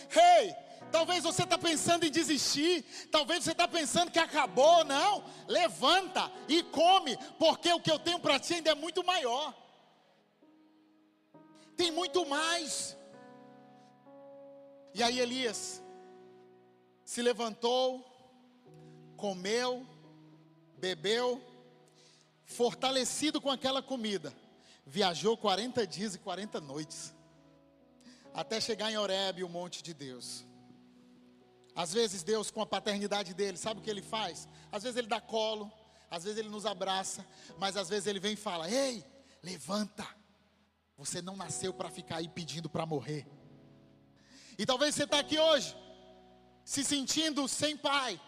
Rei, 0.10 0.50
hey, 0.50 0.56
talvez 0.92 1.24
você 1.24 1.44
está 1.44 1.58
pensando 1.58 2.06
em 2.06 2.12
desistir, 2.12 2.84
talvez 3.12 3.44
você 3.44 3.52
está 3.52 3.68
pensando 3.68 4.12
que 4.12 4.20
acabou, 4.20 4.84
não. 4.84 5.24
Levanta 5.48 6.32
e 6.48 6.64
come, 6.64 7.16
porque 7.38 7.72
o 7.72 7.80
que 7.80 7.92
eu 7.92 8.00
tenho 8.00 8.20
para 8.20 8.40
ti 8.40 8.56
ainda 8.56 8.72
é 8.72 8.76
muito 8.76 9.04
maior. 9.04 9.54
Tem 11.78 11.92
muito 11.92 12.26
mais. 12.26 12.98
E 14.94 15.04
aí 15.04 15.20
Elias 15.20 15.82
se 17.06 17.22
levantou, 17.22 18.04
comeu, 19.16 19.88
bebeu, 20.80 21.44
fortalecido 22.46 23.40
com 23.40 23.52
aquela 23.52 23.82
comida, 23.82 24.34
viajou 24.86 25.38
40 25.38 25.86
dias 25.86 26.16
e 26.16 26.20
40 26.20 26.60
noites, 26.60 27.14
até 28.34 28.60
chegar 28.60 28.92
em 28.92 28.98
Horebe, 28.98 29.44
o 29.44 29.50
monte 29.50 29.84
de 29.84 29.94
Deus. 29.94 30.46
Às 31.76 31.94
vezes 31.94 32.24
Deus, 32.24 32.50
com 32.50 32.62
a 32.62 32.66
paternidade 32.66 33.34
dele, 33.34 33.58
sabe 33.58 33.80
o 33.80 33.84
que 33.84 33.90
ele 33.90 34.02
faz? 34.02 34.48
Às 34.72 34.84
vezes 34.84 34.98
ele 34.98 35.08
dá 35.08 35.22
colo, 35.22 35.72
às 36.10 36.24
vezes 36.24 36.40
ele 36.40 36.50
nos 36.50 36.66
abraça, 36.66 37.26
mas 37.58 37.78
às 37.78 37.88
vezes 37.88 38.08
ele 38.08 38.20
vem 38.20 38.34
e 38.34 38.36
fala: 38.38 38.70
Ei, 38.70 39.06
levanta, 39.44 40.08
você 40.98 41.22
não 41.22 41.36
nasceu 41.36 41.74
para 41.74 41.90
ficar 41.90 42.18
aí 42.18 42.28
pedindo 42.28 42.70
para 42.70 42.86
morrer. 42.86 43.28
E 44.58 44.66
talvez 44.66 44.96
você 44.96 45.04
está 45.04 45.20
aqui 45.20 45.40
hoje, 45.40 45.76
se 46.66 46.84
sentindo 46.84 47.48
sem 47.48 47.78
pai, 47.78 48.20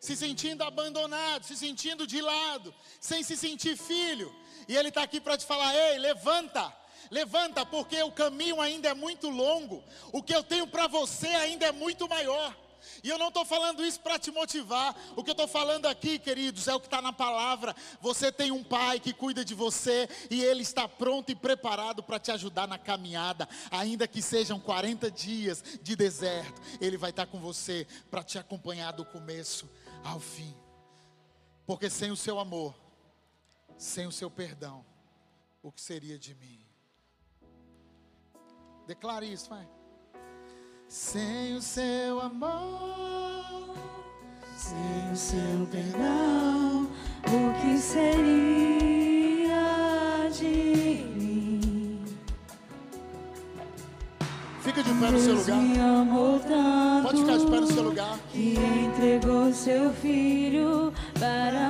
se 0.00 0.16
sentindo 0.16 0.64
abandonado, 0.64 1.44
se 1.44 1.54
sentindo 1.54 2.06
de 2.06 2.22
lado, 2.22 2.74
sem 2.98 3.22
se 3.22 3.36
sentir 3.36 3.76
filho. 3.76 4.34
E 4.66 4.74
Ele 4.74 4.88
está 4.88 5.02
aqui 5.02 5.20
para 5.20 5.36
te 5.36 5.44
falar: 5.44 5.74
ei, 5.76 5.98
levanta, 5.98 6.74
levanta, 7.10 7.66
porque 7.66 8.02
o 8.02 8.10
caminho 8.10 8.60
ainda 8.60 8.88
é 8.88 8.94
muito 8.94 9.28
longo, 9.28 9.84
o 10.10 10.22
que 10.22 10.34
eu 10.34 10.42
tenho 10.42 10.66
para 10.66 10.86
você 10.86 11.28
ainda 11.28 11.66
é 11.66 11.72
muito 11.72 12.08
maior. 12.08 12.56
E 13.04 13.08
eu 13.10 13.18
não 13.18 13.28
estou 13.28 13.44
falando 13.44 13.84
isso 13.84 14.00
para 14.00 14.18
te 14.18 14.30
motivar. 14.30 14.96
O 15.14 15.22
que 15.22 15.30
eu 15.30 15.32
estou 15.32 15.46
falando 15.46 15.84
aqui, 15.86 16.18
queridos, 16.18 16.66
é 16.66 16.74
o 16.74 16.80
que 16.80 16.86
está 16.86 17.02
na 17.02 17.12
palavra. 17.12 17.76
Você 18.00 18.32
tem 18.32 18.50
um 18.50 18.64
pai 18.64 18.98
que 18.98 19.12
cuida 19.12 19.44
de 19.44 19.54
você 19.54 20.08
e 20.30 20.42
ele 20.42 20.62
está 20.62 20.88
pronto 20.88 21.30
e 21.30 21.34
preparado 21.34 22.02
para 22.02 22.18
te 22.18 22.30
ajudar 22.32 22.66
na 22.66 22.78
caminhada, 22.78 23.46
ainda 23.70 24.08
que 24.08 24.22
sejam 24.22 24.58
40 24.58 25.10
dias 25.10 25.62
de 25.82 25.94
deserto. 25.94 26.60
Ele 26.80 26.96
vai 26.96 27.10
estar 27.10 27.26
com 27.26 27.38
você 27.38 27.86
para 28.10 28.22
te 28.22 28.38
acompanhar 28.38 28.92
do 28.92 29.04
começo 29.04 29.68
ao 30.04 30.20
fim. 30.20 30.54
Porque 31.66 31.88
sem 31.88 32.10
o 32.10 32.16
seu 32.16 32.38
amor, 32.38 32.74
sem 33.78 34.06
o 34.06 34.12
seu 34.12 34.30
perdão, 34.30 34.84
o 35.62 35.70
que 35.70 35.80
seria 35.80 36.18
de 36.18 36.34
mim? 36.34 36.60
Declare 38.86 39.32
isso, 39.32 39.48
vai. 39.48 39.68
Sem 40.88 41.54
o 41.54 41.62
seu 41.62 42.20
amor, 42.20 43.76
sem 44.56 45.12
o 45.12 45.16
seu 45.16 45.66
perdão, 45.70 46.90
o 47.24 47.60
que 47.60 47.78
seria 47.78 48.10
de 50.30 51.04
mim? 51.16 52.04
Fica 54.62 54.82
de 54.82 54.90
pé 54.90 55.10
no 55.10 55.18
seu 55.20 55.34
lugar. 55.36 55.56
Pode 57.04 57.20
ficar 57.20 57.38
de 57.38 57.46
pé 57.46 57.60
no 57.60 57.66
seu 57.68 57.82
lugar. 57.84 58.18
Seu 59.70 59.92
filho 59.92 60.92
para 61.16 61.69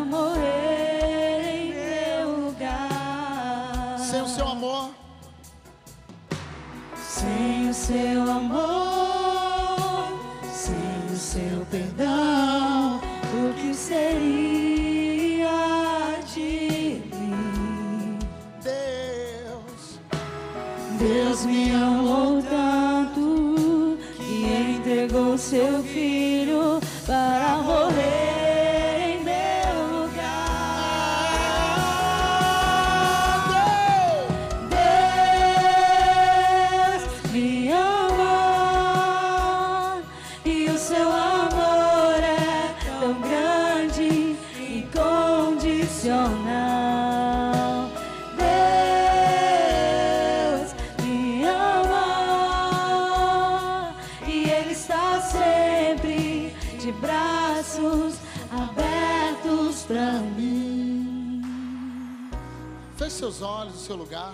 seu 63.91 63.97
lugar. 63.97 64.33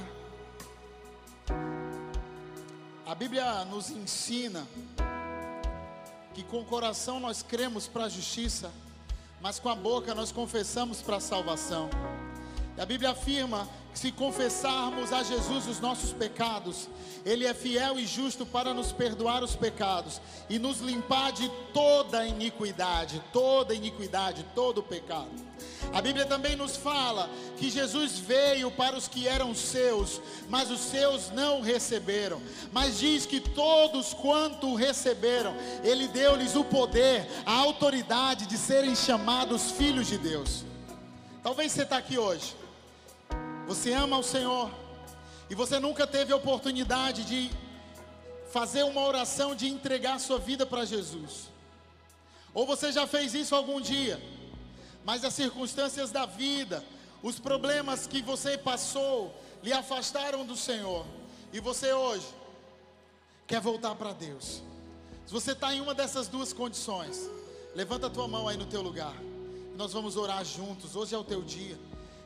A 3.06 3.14
Bíblia 3.14 3.64
nos 3.64 3.88
ensina 3.88 4.66
que 6.34 6.42
com 6.42 6.60
o 6.60 6.64
coração 6.66 7.18
nós 7.18 7.42
cremos 7.42 7.88
para 7.88 8.04
a 8.04 8.08
justiça, 8.10 8.70
mas 9.40 9.58
com 9.58 9.70
a 9.70 9.74
boca 9.74 10.14
nós 10.14 10.30
confessamos 10.30 11.00
para 11.00 11.16
a 11.16 11.20
salvação. 11.20 11.88
E 12.76 12.80
a 12.82 12.84
Bíblia 12.84 13.12
afirma 13.12 13.66
se 13.96 14.12
confessarmos 14.12 15.10
a 15.10 15.22
Jesus 15.22 15.66
os 15.66 15.80
nossos 15.80 16.12
pecados, 16.12 16.86
Ele 17.24 17.46
é 17.46 17.54
fiel 17.54 17.98
e 17.98 18.04
justo 18.04 18.44
para 18.44 18.74
nos 18.74 18.92
perdoar 18.92 19.42
os 19.42 19.56
pecados 19.56 20.20
e 20.50 20.58
nos 20.58 20.80
limpar 20.80 21.32
de 21.32 21.50
toda 21.72 22.26
iniquidade, 22.26 23.22
toda 23.32 23.74
iniquidade, 23.74 24.44
todo 24.54 24.82
pecado. 24.82 25.30
A 25.94 26.02
Bíblia 26.02 26.26
também 26.26 26.54
nos 26.56 26.76
fala 26.76 27.30
que 27.56 27.70
Jesus 27.70 28.18
veio 28.18 28.70
para 28.70 28.98
os 28.98 29.08
que 29.08 29.26
eram 29.26 29.54
seus, 29.54 30.20
mas 30.50 30.70
os 30.70 30.80
seus 30.80 31.30
não 31.30 31.62
receberam. 31.62 32.42
Mas 32.70 32.98
diz 32.98 33.24
que 33.24 33.40
todos 33.40 34.12
quanto 34.12 34.66
o 34.66 34.74
receberam, 34.74 35.56
Ele 35.82 36.06
deu-lhes 36.06 36.54
o 36.54 36.64
poder, 36.64 37.26
a 37.46 37.54
autoridade 37.54 38.44
de 38.44 38.58
serem 38.58 38.94
chamados 38.94 39.70
filhos 39.70 40.06
de 40.06 40.18
Deus. 40.18 40.66
Talvez 41.42 41.72
você 41.72 41.84
está 41.84 41.96
aqui 41.96 42.18
hoje, 42.18 42.54
você 43.66 43.92
ama 43.92 44.16
o 44.16 44.22
Senhor, 44.22 44.70
e 45.50 45.54
você 45.54 45.78
nunca 45.78 46.06
teve 46.06 46.32
a 46.32 46.36
oportunidade 46.36 47.24
de 47.24 47.50
fazer 48.52 48.84
uma 48.84 49.04
oração 49.04 49.54
de 49.54 49.68
entregar 49.68 50.20
sua 50.20 50.38
vida 50.38 50.64
para 50.64 50.84
Jesus. 50.84 51.50
Ou 52.54 52.64
você 52.64 52.92
já 52.92 53.06
fez 53.06 53.34
isso 53.34 53.54
algum 53.54 53.80
dia, 53.80 54.22
mas 55.04 55.24
as 55.24 55.34
circunstâncias 55.34 56.10
da 56.10 56.24
vida, 56.24 56.82
os 57.22 57.38
problemas 57.38 58.06
que 58.06 58.22
você 58.22 58.56
passou, 58.56 59.34
lhe 59.62 59.72
afastaram 59.72 60.46
do 60.46 60.56
Senhor, 60.56 61.04
e 61.52 61.60
você 61.60 61.92
hoje 61.92 62.26
quer 63.46 63.60
voltar 63.60 63.94
para 63.96 64.12
Deus. 64.12 64.62
Se 65.26 65.32
você 65.32 65.52
está 65.52 65.74
em 65.74 65.80
uma 65.80 65.92
dessas 65.92 66.28
duas 66.28 66.52
condições, 66.52 67.28
levanta 67.74 68.06
a 68.06 68.10
tua 68.10 68.28
mão 68.28 68.46
aí 68.46 68.56
no 68.56 68.66
teu 68.66 68.80
lugar. 68.80 69.14
Nós 69.76 69.92
vamos 69.92 70.16
orar 70.16 70.44
juntos. 70.44 70.94
Hoje 70.94 71.14
é 71.14 71.18
o 71.18 71.24
teu 71.24 71.42
dia. 71.42 71.76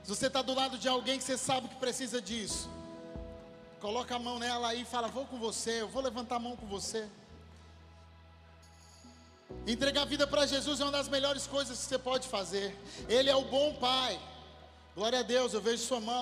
Se 0.03 0.09
você 0.09 0.26
está 0.26 0.42
do 0.42 0.55
lado 0.55 0.78
de 0.78 0.88
alguém 0.88 1.18
que 1.18 1.24
você 1.24 1.36
sabe 1.36 1.68
que 1.68 1.76
precisa 1.76 2.20
disso, 2.20 2.68
Coloca 3.80 4.14
a 4.14 4.18
mão 4.18 4.38
nela 4.38 4.68
aí 4.68 4.82
e 4.82 4.84
fala: 4.84 5.09
Vou 5.09 5.24
com 5.24 5.38
você, 5.38 5.80
eu 5.80 5.88
vou 5.88 6.03
levantar 6.03 6.36
a 6.36 6.38
mão 6.38 6.55
com 6.55 6.66
você. 6.66 7.09
Entregar 9.66 10.03
a 10.03 10.05
vida 10.05 10.26
para 10.26 10.46
Jesus 10.46 10.80
é 10.80 10.84
uma 10.84 10.92
das 10.92 11.09
melhores 11.09 11.46
coisas 11.46 11.78
que 11.78 11.84
você 11.84 11.98
pode 11.98 12.28
fazer. 12.28 12.76
Ele 13.09 13.30
é 13.30 13.34
o 13.34 13.44
bom 13.44 13.74
Pai. 13.76 14.20
Glória 14.94 15.20
a 15.20 15.22
Deus, 15.22 15.55
eu 15.55 15.62
vejo 15.62 15.82
sua 15.82 15.98
mão. 15.98 16.18